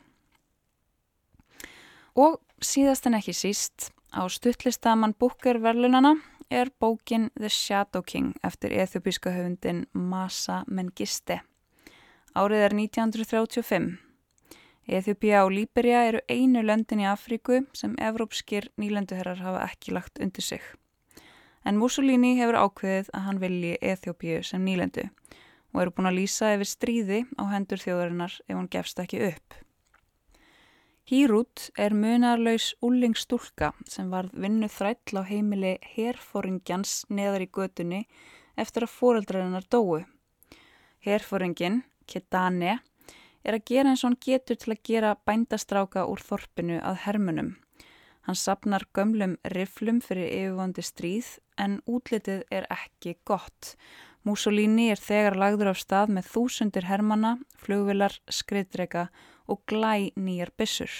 [2.16, 6.16] Og síðast en ekki síst, á stuttlistaman Booker verlunana
[6.52, 11.40] er bókin The Shadow King eftir eþjópíska höfundin Masa Mengiste.
[12.36, 13.88] Árið er 1935.
[14.88, 20.44] Eþjópia og Líberia eru einu löndin í Afríku sem evrópskir nýlenduherrar hafa ekki lagt undir
[20.44, 20.62] sig.
[21.64, 25.08] En Mussolini hefur ákveðið að hann vilji Eþjópiu sem nýlendu
[25.72, 29.54] og eru búin að lýsa yfir stríði á hendur þjóðarinnar ef hann gefst ekki upp.
[31.08, 38.04] Hýrút er munarlaus úlingstúlka sem varð vinnu þræll á heimili herfóringjans neðar í götunni
[38.56, 40.04] eftir að fóreldrarinnar dóu.
[41.02, 42.78] Herfóringin Kedane,
[43.42, 47.52] er að gera eins og hann getur til að gera bændastráka úr þorpinu að hermunum.
[48.22, 53.74] Hann sapnar gömlum riflum fyrir yfirvandi stríð en útlitið er ekki gott.
[54.22, 59.08] Mussolini er þegar lagður af stað með þúsundir hermana, flugvilar, skriðdrega
[59.50, 60.94] og glæ nýjar bissur.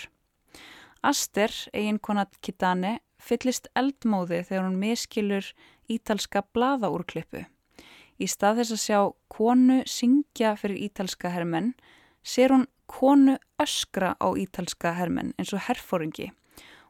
[1.03, 5.55] Aster, eiginkona Kitane, fyllist eldmóði þegar hún miskilur
[5.87, 7.47] ítalska blaðaúrklippu.
[8.19, 9.01] Í stað þess að sjá
[9.31, 11.75] konu syngja fyrir ítalska hermenn,
[12.23, 16.33] ser hún konu öskra á ítalska hermenn eins og herfóringi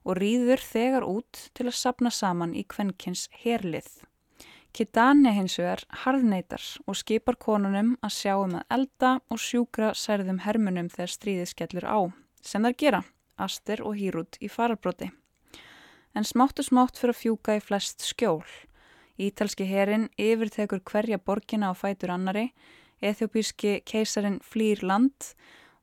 [0.04, 3.88] og rýður þegar út til að sapna saman í kvennkins herlið.
[4.72, 10.42] Kitane hins vegar harðneitar og skipar konunum að sjá um að elda og sjúkra særðum
[10.46, 12.00] hermunum þegar stríðið skellur á,
[12.40, 13.02] sem þær gera,
[13.36, 15.12] Aster og Hírút í farabróti.
[16.16, 18.44] En smátt og smátt fyrir að fjúka í flest skjól
[19.20, 22.52] Ítalski herin yfirtekur hverja borgina á fætur annari,
[23.02, 25.34] ethiopíski keisarin flýr land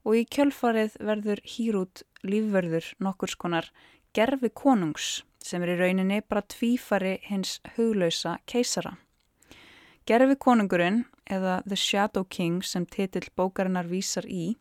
[0.04, 3.70] og í kjölfarið verður hýrút lífverður nokkur skonar
[4.16, 8.98] gerfi konungs sem er í rauninni bara tvífari hins huglausa keisara.
[10.10, 14.58] Gerfi konungurinn, eða The Shadow King sem titill bókarinnar vísar í,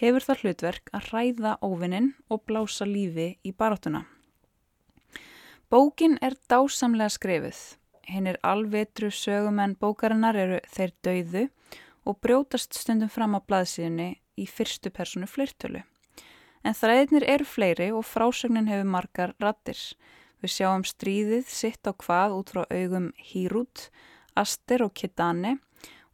[0.00, 4.06] hefur það hlutverk að ræða óvinnin og blása lífi í baráttuna.
[5.68, 7.60] Bókin er dásamlega skrifið
[8.08, 11.44] hinn er alvetru sögumenn bókarinnar eru þeir dauðu
[12.08, 14.08] og brjótast stundum fram á blaðsíðunni
[14.40, 15.82] í fyrstu personu fleirtölu.
[16.66, 19.78] En þræðinir eru fleiri og frásögnin hefur margar rattir.
[20.42, 23.88] Við sjáum stríðið sitt á hvað út frá augum Hírút,
[24.38, 25.56] Aster og Kitane,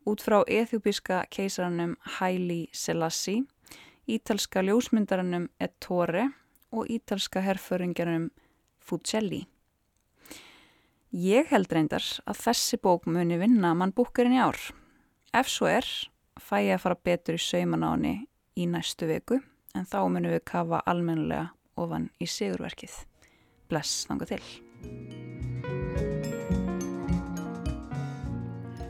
[0.09, 3.45] út frá eþjúbíska keisaranum Haile Selassie,
[4.09, 6.31] ítalska ljósmyndaranum Ettore
[6.73, 8.31] og ítalska herföringaranum
[8.81, 9.45] Fucelli.
[11.15, 14.59] Ég held reyndar að þessi bók muni vinna mann búkurinn í ár.
[15.37, 15.87] Ef svo er,
[16.41, 18.15] fæ ég að fara betur í saumanáni
[18.59, 19.39] í næstu viku
[19.75, 21.51] en þá munum við kafa almennulega
[21.81, 22.95] ofan í sigurverkið.
[23.71, 24.43] Bless, þanga til.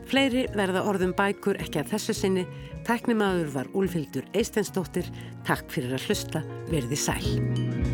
[0.05, 2.45] Fleiri verða orðum bækur ekki að þessu sinni.
[2.85, 5.09] Tæknimaður var Úlfildur Eistensdóttir.
[5.47, 6.45] Takk fyrir að hlusta.
[6.69, 7.84] Verði sæl.